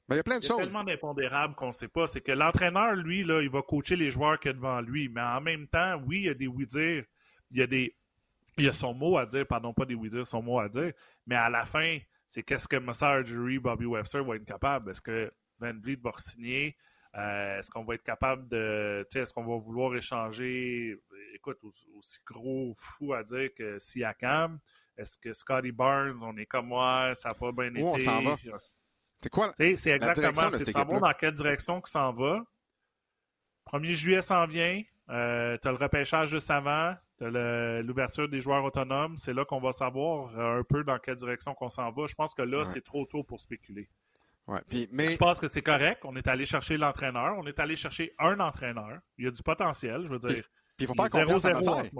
Ben, 0.09 0.15
il 0.15 0.17
y 0.17 0.21
a 0.21 0.25
plein 0.25 0.39
de 0.39 0.45
choses. 0.45 0.57
tellement 0.57 0.83
d'impondérables 0.83 1.55
qu'on 1.55 1.69
ne 1.69 1.73
sait 1.73 1.89
pas. 1.89 2.07
C'est 2.09 2.21
que 2.21 2.33
l'entraîneur, 2.33 2.95
lui, 2.95 3.23
là, 3.23 3.43
il 3.43 3.51
va 3.51 3.63
coacher 3.63 3.97
les 3.97 4.11
joueurs 4.11 4.41
qu'il 4.41 4.51
y 4.51 4.51
a 4.51 4.55
devant 4.55 4.81
lui. 4.81 5.09
Mais 5.09 5.21
en 5.21 5.41
même 5.41 5.69
temps, 5.69 6.01
oui, 6.05 6.19
il 6.19 6.25
y 6.25 6.29
a 6.29 6.35
des 6.35 6.49
oui-dire. 6.49 7.05
Il 7.51 7.59
y 7.59 7.63
a 7.63 7.67
des. 7.67 7.97
Il 8.59 8.65
y 8.65 8.69
a 8.69 8.73
son 8.73 8.95
mot 8.95 9.19
à 9.19 9.27
dire, 9.27 9.47
pardon, 9.47 9.73
pas 9.73 9.85
des 9.85 9.95
oui-dire, 9.95 10.27
son 10.27 10.43
mot 10.43 10.59
à 10.59 10.69
dire. 10.69 10.93
Mais 11.27 11.37
à 11.37 11.49
la 11.49 11.65
fin, 11.65 11.99
c'est 12.27 12.43
qu'est-ce 12.43 12.67
que 12.67 12.77
Massar 12.77 13.25
Jury, 13.25 13.59
Bobby 13.59 13.85
Webster 13.85 14.25
va 14.25 14.37
être 14.37 14.45
capable? 14.45 14.91
Est-ce 14.91 15.03
que 15.03 15.31
Van 15.59 15.73
Vliet 15.81 15.99
va 16.03 16.13
signer? 16.17 16.77
Euh, 17.17 17.59
est-ce 17.59 17.71
qu'on 17.71 17.85
va 17.85 17.95
être 17.95 18.03
capable 18.03 18.47
de. 18.49 19.07
Est-ce 19.15 19.33
qu'on 19.33 19.47
va 19.47 19.57
vouloir 19.57 19.95
échanger, 19.97 21.01
écoute, 21.35 21.59
aussi 21.97 22.19
gros 22.27 22.75
fou 22.77 23.15
à 23.15 23.23
dire 23.23 23.49
que 23.55 23.79
Siakam? 23.79 24.59
Est-ce 24.99 25.19
que 25.19 25.33
Scotty 25.33 25.73
Barnes, 25.73 26.19
on 26.23 26.37
est 26.37 26.47
comme 26.47 26.69
moi, 26.69 27.13
ça 27.15 27.31
n'a 27.31 27.35
pas 27.35 27.53
bien 27.53 27.71
été? 27.75 27.83
on 27.83 27.97
s'en 27.97 28.23
va? 28.23 28.37
C'est 29.23 29.31
quoi? 29.31 29.53
C'est 29.57 29.91
exactement, 29.91 30.51
c'est 30.51 30.65
de 30.65 30.71
savoir 30.71 31.01
dans 31.01 31.13
quelle 31.15 31.33
direction 31.33 31.81
que 31.81 31.89
s'en 31.89 32.13
va? 32.13 32.45
1er 33.73 33.93
juillet 33.93 34.23
s'en 34.23 34.47
vient. 34.47 34.83
Euh, 35.09 35.57
tu 35.61 35.69
as 35.69 35.71
le 35.71 35.79
repêchage 35.79 36.31
juste 36.31 36.51
avant. 36.51 36.95
Tu 37.19 37.25
as 37.25 37.83
l'ouverture 37.83 38.29
des 38.29 38.41
joueurs 38.41 38.65
autonomes. 38.65 39.17
C'est 39.17 39.33
là 39.33 39.45
qu'on 39.45 39.61
va 39.61 39.73
savoir 39.73 40.39
un 40.39 40.63
peu 40.63 40.85
dans 40.85 40.99
quelle 40.99 41.17
direction 41.17 41.55
qu'on 41.55 41.71
s'en 41.71 41.91
va. 41.91 42.07
Je 42.07 42.15
pense 42.15 42.35
que 42.35 42.43
là, 42.43 42.65
c'est 42.65 42.85
trop 42.85 43.07
tôt 43.07 43.25
pour 43.25 43.41
spéculer. 43.41 43.89
Je 44.49 45.17
pense 45.17 45.41
que 45.41 45.49
c'est 45.49 45.63
correct. 45.63 46.03
On 46.05 46.17
est 46.17 46.29
allé 46.29 46.47
chercher 46.47 46.77
l'entraîneur. 46.77 47.37
On 47.39 47.47
est 47.47 47.59
allé 47.59 47.77
chercher 47.77 48.15
un 48.19 48.39
entraîneur. 48.41 49.01
Il 49.19 49.25
y 49.25 49.29
a 49.29 49.31
du 49.31 49.43
potentiel, 49.43 50.03
je 50.05 50.09
veux 50.09 50.19
dire. 50.19 50.43
Puis 50.77 50.85
il 50.85 50.87
faut 50.87 50.95
faire 50.95 51.11
confiance 51.11 51.45
à 51.45 51.55
Massaï. 51.55 51.91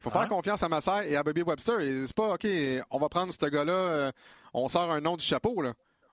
Il 0.00 0.04
faut 0.04 0.10
faire 0.10 0.22
hein? 0.22 0.26
confiance 0.26 0.62
à 0.62 1.06
et 1.06 1.16
à 1.16 1.22
Bobby 1.22 1.42
Webster. 1.42 1.78
C'est 1.80 2.14
pas, 2.14 2.34
OK, 2.34 2.46
on 2.90 2.98
va 2.98 3.08
prendre 3.08 3.32
ce 3.32 3.46
gars-là, 3.46 3.72
euh, 3.72 4.12
on 4.52 4.68
sort 4.68 4.90
un 4.90 5.00
nom 5.00 5.16
du 5.16 5.24
chapeau. 5.24 5.62
Là. 5.62 5.72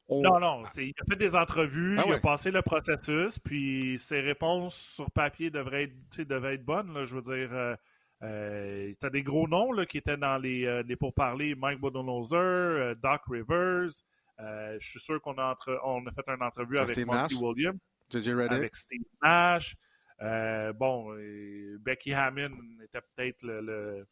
Non, 0.10 0.40
non. 0.40 0.64
Il 0.78 0.94
a 1.00 1.06
fait 1.10 1.18
des 1.18 1.36
entrevues, 1.36 1.98
ah 2.00 2.04
il 2.08 2.14
a 2.14 2.20
passé 2.20 2.52
le 2.52 2.62
processus, 2.62 3.40
puis 3.40 3.98
ses 3.98 4.22
réponses 4.22 4.76
sur 4.76 5.10
papier 5.12 5.50
devraient 5.50 5.84
être, 5.84 6.28
devraient 6.28 6.56
être 6.56 6.66
bonnes. 6.66 6.94
Là, 6.94 7.06
je 7.06 7.16
veux 7.16 7.22
dire, 7.22 7.50
euh, 7.52 7.76
euh, 8.24 8.94
tu 9.00 9.06
as 9.06 9.10
des 9.10 9.24
gros 9.24 9.48
noms 9.48 9.72
là, 9.72 9.86
qui 9.86 9.98
étaient 9.98 10.18
dans 10.18 10.38
les, 10.38 10.84
les 10.84 10.96
pourparlers 10.96 11.56
Mike 11.56 11.80
Bodenholzer, 11.80 12.96
Doc 13.02 13.22
Rivers. 13.30 13.90
Euh, 14.40 14.78
je 14.80 14.90
suis 14.90 15.00
sûr 15.00 15.22
qu'on 15.22 15.38
a, 15.38 15.58
on 15.84 16.06
a 16.06 16.12
fait 16.12 16.24
une 16.28 16.42
entrevue 16.42 16.78
avec 16.78 16.98
Monty 17.06 17.36
Williams, 17.36 17.80
avec 18.50 18.76
Steve 18.76 19.04
Nash. 19.22 19.76
Euh, 20.22 20.74
bon, 20.74 21.16
Becky 21.80 22.14
Hammond 22.14 22.58
était 22.84 23.02
peut-être 23.16 23.44
le, 23.44 24.06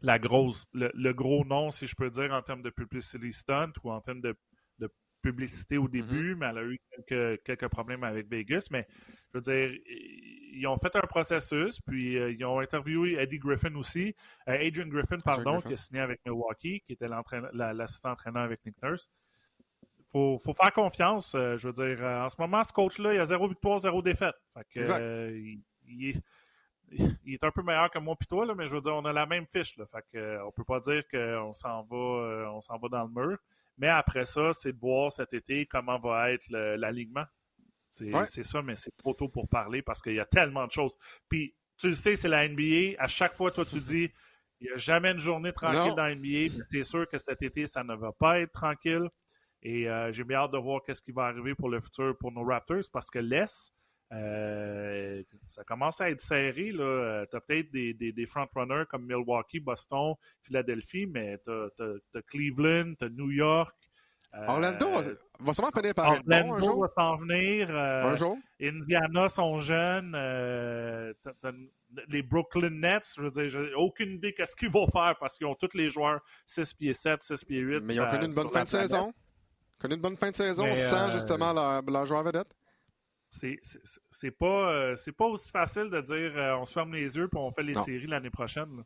la 0.00 0.18
grosse, 0.18 0.66
le, 0.72 1.12
gros 1.12 1.44
nom, 1.44 1.70
si 1.70 1.86
je 1.86 1.94
peux 1.94 2.10
dire, 2.10 2.32
en 2.32 2.42
termes 2.42 2.62
de 2.62 2.70
publicity 2.70 3.32
stunt 3.32 3.72
ou 3.84 3.90
en 3.90 4.00
termes 4.00 4.20
de, 4.20 4.36
publicité 5.22 5.78
au 5.78 5.86
début, 5.86 6.34
mm-hmm. 6.34 6.38
mais 6.38 6.46
elle 6.46 6.58
a 6.58 6.64
eu 6.64 6.80
quelques, 6.90 7.42
quelques, 7.44 7.68
problèmes 7.68 8.02
avec 8.02 8.28
Vegas. 8.28 8.66
Mais 8.72 8.88
je 9.32 9.38
veux 9.38 9.40
dire, 9.40 9.78
ils 9.86 10.66
ont 10.66 10.76
fait 10.76 10.96
un 10.96 11.06
processus, 11.06 11.80
puis 11.80 12.18
euh, 12.18 12.32
ils 12.32 12.44
ont 12.44 12.58
interviewé 12.58 13.14
Eddie 13.20 13.38
Griffin 13.38 13.72
aussi, 13.76 14.16
Adrian 14.46 14.88
Griffin, 14.88 15.20
pardon, 15.20 15.60
qui 15.60 15.74
a 15.74 15.76
signé 15.76 16.00
avec 16.00 16.20
Milwaukee, 16.26 16.80
qui 16.80 16.94
était 16.94 17.06
l'assistant 17.52 18.10
entraîneur 18.10 18.42
avec 18.42 18.64
Nick 18.66 18.74
Nurse 18.82 19.08
faut, 20.12 20.38
faut 20.38 20.54
faire 20.54 20.72
confiance. 20.72 21.34
Euh, 21.34 21.56
je 21.56 21.68
veux 21.68 21.72
dire, 21.72 22.04
euh, 22.04 22.24
en 22.24 22.28
ce 22.28 22.36
moment, 22.38 22.62
ce 22.62 22.72
coach-là, 22.72 23.14
il 23.14 23.20
a 23.20 23.26
zéro 23.26 23.48
victoire, 23.48 23.78
zéro 23.78 24.02
défaite. 24.02 24.34
Fait 24.54 24.66
que, 24.72 24.92
euh, 24.92 25.56
il, 25.88 26.22
est, 27.26 27.42
un 27.42 27.50
peu 27.50 27.62
meilleur 27.62 27.90
que 27.90 27.98
moi 27.98 28.14
et 28.20 28.24
toi, 28.26 28.44
là, 28.44 28.54
mais 28.54 28.66
je 28.66 28.74
veux 28.74 28.80
dire, 28.82 28.94
on 28.94 29.04
a 29.04 29.12
la 29.12 29.26
même 29.26 29.46
fiche. 29.46 29.76
Là, 29.78 29.86
fait 29.86 30.04
que, 30.12 30.42
on 30.44 30.52
peut 30.52 30.64
pas 30.64 30.80
dire 30.80 31.02
qu'on 31.10 31.52
s'en 31.54 31.82
va, 31.84 32.50
on 32.52 32.60
s'en 32.60 32.78
va 32.78 32.88
dans 32.88 33.04
le 33.04 33.10
mur. 33.10 33.38
Mais 33.78 33.88
après 33.88 34.26
ça, 34.26 34.52
c'est 34.52 34.72
de 34.72 34.78
voir 34.78 35.10
cet 35.10 35.32
été 35.32 35.64
comment 35.66 35.98
va 35.98 36.30
être 36.30 36.46
l'alignement. 36.50 37.24
C'est 37.90 38.42
ça, 38.42 38.62
mais 38.62 38.76
c'est 38.76 38.94
trop 38.96 39.14
tôt 39.14 39.28
pour 39.28 39.48
parler 39.48 39.82
parce 39.82 40.02
qu'il 40.02 40.14
y 40.14 40.20
a 40.20 40.26
tellement 40.26 40.66
de 40.66 40.72
choses. 40.72 40.96
Puis, 41.28 41.54
tu 41.78 41.88
le 41.88 41.94
sais, 41.94 42.16
c'est 42.16 42.28
la 42.28 42.46
NBA. 42.46 42.96
À 42.98 43.08
chaque 43.08 43.34
fois, 43.34 43.50
toi, 43.50 43.64
tu 43.64 43.80
dis, 43.80 44.10
il 44.60 44.68
n'y 44.68 44.72
a 44.72 44.76
jamais 44.76 45.10
une 45.10 45.18
journée 45.18 45.52
tranquille 45.52 45.94
dans 45.96 46.06
la 46.06 46.14
NBA. 46.14 46.54
C'est 46.70 46.84
sûr 46.84 47.08
que 47.08 47.18
cet 47.18 47.42
été, 47.42 47.66
ça 47.66 47.82
ne 47.82 47.94
va 47.94 48.12
pas 48.12 48.40
être 48.40 48.52
tranquille. 48.52 49.08
Et 49.62 49.88
euh, 49.88 50.10
j'ai 50.12 50.24
bien 50.24 50.38
hâte 50.38 50.52
de 50.52 50.58
voir 50.58 50.82
qu'est-ce 50.82 51.02
qui 51.02 51.12
va 51.12 51.26
arriver 51.26 51.54
pour 51.54 51.68
le 51.68 51.80
futur 51.80 52.16
pour 52.18 52.32
nos 52.32 52.44
Raptors 52.44 52.82
parce 52.92 53.10
que 53.10 53.20
l'Est, 53.20 53.72
euh, 54.12 55.22
ça 55.46 55.62
commence 55.64 56.00
à 56.00 56.10
être 56.10 56.20
serré. 56.20 56.72
Euh, 56.74 57.24
tu 57.30 57.36
as 57.36 57.40
peut-être 57.40 57.70
des, 57.70 57.94
des, 57.94 58.12
des 58.12 58.26
frontrunners 58.26 58.84
comme 58.88 59.06
Milwaukee, 59.06 59.60
Boston, 59.60 60.14
Philadelphie, 60.42 61.06
mais 61.06 61.38
tu 61.44 61.50
as, 61.50 62.22
Cleveland, 62.26 62.94
tu 62.98 63.04
as 63.04 63.08
New 63.10 63.30
York. 63.30 63.76
Orlando 64.48 64.86
va 65.40 65.52
sûrement 65.52 65.70
finir 65.76 65.94
par 65.94 66.12
Orlando 66.12 66.54
un 66.54 66.60
jour. 66.60 66.80
va 66.80 66.88
s'en 66.96 67.16
venir. 67.16 67.70
un 67.70 68.16
jour. 68.16 68.38
Indiana 68.60 69.28
sont 69.28 69.60
jeunes. 69.60 70.12
les 72.08 72.22
Brooklyn 72.22 72.70
Nets, 72.70 73.12
je 73.14 73.22
veux 73.22 73.30
dire, 73.30 73.48
j'ai 73.50 73.74
aucune 73.74 74.12
idée 74.12 74.32
qu'est-ce 74.32 74.56
qu'ils 74.56 74.70
vont 74.70 74.88
faire 74.88 75.16
parce 75.20 75.36
qu'ils 75.36 75.46
ont 75.46 75.54
tous 75.54 75.74
les 75.74 75.90
joueurs 75.90 76.20
6 76.46 76.74
pieds 76.74 76.94
7, 76.94 77.22
6 77.22 77.44
pieds 77.44 77.60
8. 77.60 77.80
Mais 77.84 77.94
ils 77.94 78.00
ont 78.00 78.10
connu 78.10 78.26
une 78.26 78.34
bonne 78.34 78.50
fin 78.50 78.64
de 78.64 78.68
saison 78.68 79.12
connu 79.82 79.96
une 79.96 80.00
bonne 80.00 80.16
fin 80.16 80.30
de 80.30 80.36
saison 80.36 80.64
sans 80.74 81.08
euh, 81.08 81.10
justement 81.10 81.52
leur, 81.52 81.82
leur 81.82 82.06
joueur 82.06 82.22
vedette? 82.22 82.48
C'est 83.30 84.30
pas, 84.30 84.72
euh, 84.72 84.96
c'est 84.96 85.12
pas 85.12 85.26
aussi 85.26 85.50
facile 85.50 85.88
de 85.90 86.00
dire 86.00 86.32
euh, 86.36 86.56
on 86.56 86.64
se 86.64 86.72
ferme 86.72 86.92
les 86.92 87.16
yeux 87.16 87.28
et 87.32 87.36
on 87.36 87.50
fait 87.52 87.62
les 87.62 87.74
séries 87.74 88.06
l'année 88.06 88.30
prochaine. 88.30 88.82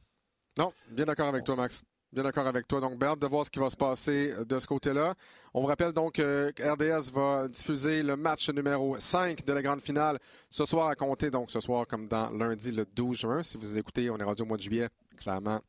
Non, 0.57 0.73
bien 0.91 1.05
d'accord 1.05 1.29
avec 1.29 1.45
toi, 1.45 1.57
Max. 1.57 1.83
Bien 2.13 2.23
d'accord 2.23 2.47
avec 2.47 2.67
toi. 2.67 2.81
Donc, 2.81 2.99
bien 2.99 3.17
de 3.17 3.27
voir 3.27 3.45
ce 3.45 3.51
qui 3.51 3.59
va 3.59 3.69
se 3.69 3.77
passer 3.77 4.33
de 4.47 4.59
ce 4.59 4.67
côté-là. 4.67 5.15
On 5.53 5.61
vous 5.61 5.67
rappelle 5.67 5.93
donc 5.93 6.15
que 6.15 6.53
RDS 6.59 7.11
va 7.13 7.49
diffuser 7.49 8.03
le 8.03 8.17
match 8.17 8.49
numéro 8.51 8.97
5 8.99 9.45
de 9.45 9.53
la 9.53 9.61
grande 9.61 9.83
finale 9.83 10.19
ce 10.49 10.65
soir 10.65 10.89
à 10.89 10.95
compter, 10.95 11.31
donc 11.31 11.51
ce 11.51 11.61
soir 11.61 11.87
comme 11.87 12.07
dans 12.07 12.31
lundi 12.31 12.71
le 12.71 12.87
12 12.87 13.17
juin. 13.17 13.43
Si 13.43 13.59
vous 13.59 13.77
écoutez, 13.77 14.09
on 14.09 14.17
est 14.17 14.25
rendu 14.25 14.43
au 14.43 14.47
mois 14.47 14.57
de 14.57 14.63
juillet. 14.63 14.89
Clairement, 15.19 15.61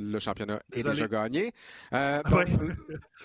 le 0.00 0.18
championnat 0.18 0.60
est 0.72 0.82
déjà 0.82 1.06
gagné. 1.06 1.52
Euh, 1.92 2.22
donc, 2.24 2.48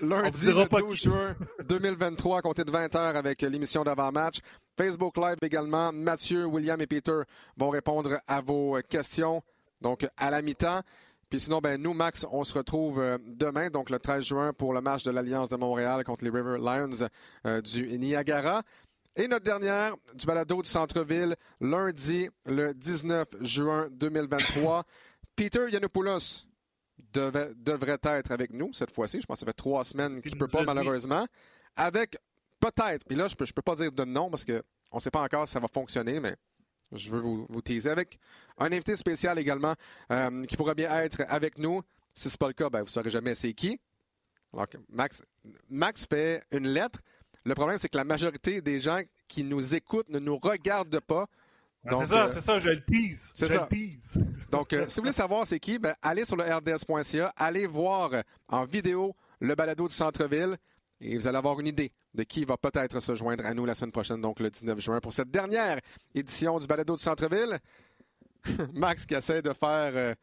lundi 0.01 0.47
le 0.47 0.81
12 0.81 0.95
juin 0.95 1.35
2023 1.67 2.39
à 2.39 2.41
compter 2.41 2.63
de 2.63 2.71
20h 2.71 3.15
avec 3.15 3.41
l'émission 3.41 3.83
d'avant-match. 3.83 4.39
Facebook 4.77 5.17
Live 5.17 5.37
également. 5.41 5.91
Mathieu, 5.91 6.45
William 6.45 6.79
et 6.81 6.87
Peter 6.87 7.21
vont 7.57 7.69
répondre 7.69 8.19
à 8.27 8.41
vos 8.41 8.79
questions. 8.89 9.41
Donc, 9.81 10.07
à 10.17 10.29
la 10.29 10.41
mi-temps. 10.41 10.81
Puis 11.29 11.39
sinon, 11.39 11.59
ben, 11.59 11.81
nous, 11.81 11.93
Max, 11.93 12.25
on 12.31 12.43
se 12.43 12.53
retrouve 12.53 12.99
euh, 12.99 13.17
demain, 13.25 13.69
donc 13.69 13.89
le 13.89 13.99
13 13.99 14.23
juin, 14.23 14.53
pour 14.53 14.73
le 14.73 14.81
match 14.81 15.03
de 15.03 15.11
l'Alliance 15.11 15.49
de 15.49 15.55
Montréal 15.55 16.03
contre 16.03 16.23
les 16.23 16.29
River 16.29 16.57
Lions 16.59 17.07
euh, 17.45 17.61
du 17.61 17.97
Niagara. 17.97 18.61
Et 19.15 19.27
notre 19.27 19.45
dernière 19.45 19.95
du 20.13 20.25
balado 20.25 20.61
du 20.61 20.69
centre-ville, 20.69 21.35
lundi, 21.61 22.29
le 22.45 22.73
19 22.73 23.27
juin 23.41 23.87
2023. 23.91 24.83
Peter 25.35 25.67
Devrait 26.97 27.99
être 28.03 28.31
avec 28.31 28.53
nous 28.53 28.73
cette 28.73 28.93
fois-ci. 28.93 29.21
Je 29.21 29.25
pense 29.25 29.35
que 29.35 29.39
ça 29.41 29.45
fait 29.45 29.53
trois 29.53 29.83
semaines 29.83 30.21
qu'il 30.21 30.33
ne 30.33 30.39
peut 30.39 30.47
pas, 30.47 30.63
malheureusement. 30.63 31.27
Avec 31.75 32.17
peut-être, 32.59 33.05
puis 33.05 33.15
là, 33.15 33.27
je 33.27 33.33
ne 33.33 33.37
peux, 33.37 33.45
je 33.45 33.53
peux 33.53 33.61
pas 33.61 33.75
dire 33.75 33.91
de 33.91 34.03
nom 34.05 34.29
parce 34.29 34.45
qu'on 34.45 34.61
ne 34.93 34.99
sait 34.99 35.11
pas 35.11 35.21
encore 35.21 35.47
si 35.47 35.53
ça 35.53 35.59
va 35.59 35.67
fonctionner, 35.67 36.19
mais 36.19 36.35
je 36.91 37.09
veux 37.09 37.19
vous, 37.19 37.45
vous 37.49 37.61
teaser 37.61 37.89
avec 37.89 38.17
un 38.57 38.67
invité 38.67 38.95
spécial 38.95 39.37
également 39.39 39.73
euh, 40.11 40.43
qui 40.45 40.55
pourrait 40.55 40.75
bien 40.75 40.89
être 41.01 41.23
avec 41.27 41.57
nous. 41.57 41.81
Si 42.13 42.29
ce 42.29 42.33
n'est 42.33 42.37
pas 42.37 42.47
le 42.47 42.53
cas, 42.53 42.69
ben, 42.69 42.79
vous 42.79 42.85
ne 42.85 42.89
saurez 42.89 43.09
jamais 43.09 43.35
c'est 43.35 43.53
qui. 43.53 43.79
Alors, 44.53 44.67
Max, 44.89 45.21
Max 45.69 46.05
fait 46.05 46.43
une 46.51 46.67
lettre. 46.67 47.01
Le 47.43 47.53
problème, 47.53 47.77
c'est 47.77 47.89
que 47.89 47.97
la 47.97 48.05
majorité 48.05 48.61
des 48.61 48.79
gens 48.79 49.01
qui 49.27 49.43
nous 49.43 49.75
écoutent 49.75 50.09
ne 50.09 50.19
nous 50.19 50.37
regardent 50.37 51.01
pas. 51.01 51.27
C'est 51.89 52.05
ça, 52.05 52.23
euh, 52.23 52.27
c'est 52.27 52.41
ça, 52.41 52.59
je 52.59 52.69
le 52.69 52.79
tease. 52.81 53.33
Ça. 53.35 53.67
tease. 53.67 54.17
Donc, 54.51 54.73
euh, 54.73 54.85
si 54.87 54.95
vous 54.95 55.03
voulez 55.03 55.13
savoir 55.13 55.45
c'est 55.45 55.59
qui, 55.59 55.79
ben, 55.79 55.95
allez 56.01 56.25
sur 56.25 56.35
le 56.35 56.43
rds.ca, 56.43 57.33
allez 57.35 57.67
voir 57.67 58.11
en 58.47 58.65
vidéo 58.65 59.15
le 59.39 59.55
balado 59.55 59.87
du 59.87 59.93
centre-ville 59.93 60.57
et 61.01 61.17
vous 61.17 61.27
allez 61.27 61.37
avoir 61.37 61.59
une 61.59 61.67
idée 61.67 61.91
de 62.13 62.23
qui 62.23 62.45
va 62.45 62.57
peut-être 62.57 62.99
se 62.99 63.15
joindre 63.15 63.45
à 63.45 63.53
nous 63.53 63.65
la 63.65 63.75
semaine 63.75 63.91
prochaine, 63.91 64.21
donc 64.21 64.39
le 64.39 64.49
19 64.49 64.79
juin, 64.79 64.99
pour 64.99 65.13
cette 65.13 65.29
dernière 65.29 65.79
édition 66.13 66.57
du 66.57 66.67
Balado 66.67 66.95
du 66.95 67.01
Centre-Ville. 67.01 67.59
Max 68.73 69.05
qui 69.05 69.15
essaie 69.15 69.41
de 69.41 69.53
faire. 69.53 69.91
Euh, 69.95 70.13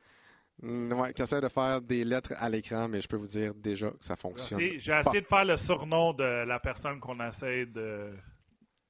qui 1.13 1.23
essaie 1.23 1.41
de 1.41 1.49
faire 1.49 1.81
des 1.81 2.05
lettres 2.05 2.35
à 2.37 2.49
l'écran, 2.49 2.87
mais 2.87 3.01
je 3.01 3.09
peux 3.09 3.17
vous 3.17 3.27
dire 3.27 3.53
déjà 3.55 3.91
que 3.91 4.05
ça 4.05 4.15
fonctionne. 4.15 4.61
J'ai 4.79 4.93
essayé 4.93 5.21
de 5.21 5.27
faire 5.27 5.45
le 5.45 5.57
surnom 5.57 6.13
de 6.13 6.45
la 6.45 6.61
personne 6.61 7.01
qu'on 7.01 7.19
essaie 7.27 7.67
de. 7.67 8.13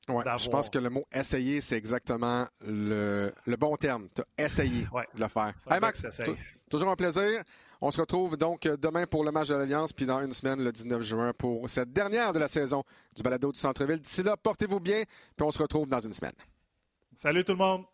Ouais, 0.08 0.24
je 0.36 0.48
pense 0.48 0.68
que 0.68 0.78
le 0.78 0.90
mot 0.90 1.04
essayer, 1.12 1.60
c'est 1.60 1.76
exactement 1.76 2.46
le, 2.60 3.32
bon 3.58 3.76
terme. 3.76 4.08
Tu 4.14 4.22
as 4.22 4.44
essayé 4.44 4.86
de 5.14 5.20
le 5.20 5.28
faire. 5.28 5.54
Hey 5.70 5.80
Max, 5.80 6.04
toujours 6.68 6.90
un 6.90 6.96
plaisir. 6.96 7.42
On 7.80 7.90
se 7.90 8.00
retrouve 8.00 8.36
donc 8.36 8.62
demain 8.62 9.06
pour 9.06 9.24
le 9.24 9.32
match 9.32 9.48
de 9.48 9.56
l'Alliance, 9.56 9.92
puis 9.92 10.06
dans 10.06 10.22
une 10.22 10.32
semaine, 10.32 10.62
le 10.62 10.70
19 10.70 11.02
juin, 11.02 11.32
pour 11.32 11.68
cette 11.68 11.92
dernière 11.92 12.32
de 12.32 12.38
la 12.38 12.46
saison 12.46 12.84
du 13.14 13.22
balado 13.22 13.50
du 13.50 13.58
centre-ville. 13.58 14.00
D'ici 14.00 14.22
là, 14.22 14.36
portez-vous 14.36 14.78
bien, 14.78 15.02
puis 15.36 15.46
on 15.46 15.50
se 15.50 15.60
retrouve 15.60 15.88
dans 15.88 15.98
une 15.98 16.12
semaine. 16.12 16.34
Salut 17.12 17.44
tout 17.44 17.52
le 17.52 17.58
monde! 17.58 17.84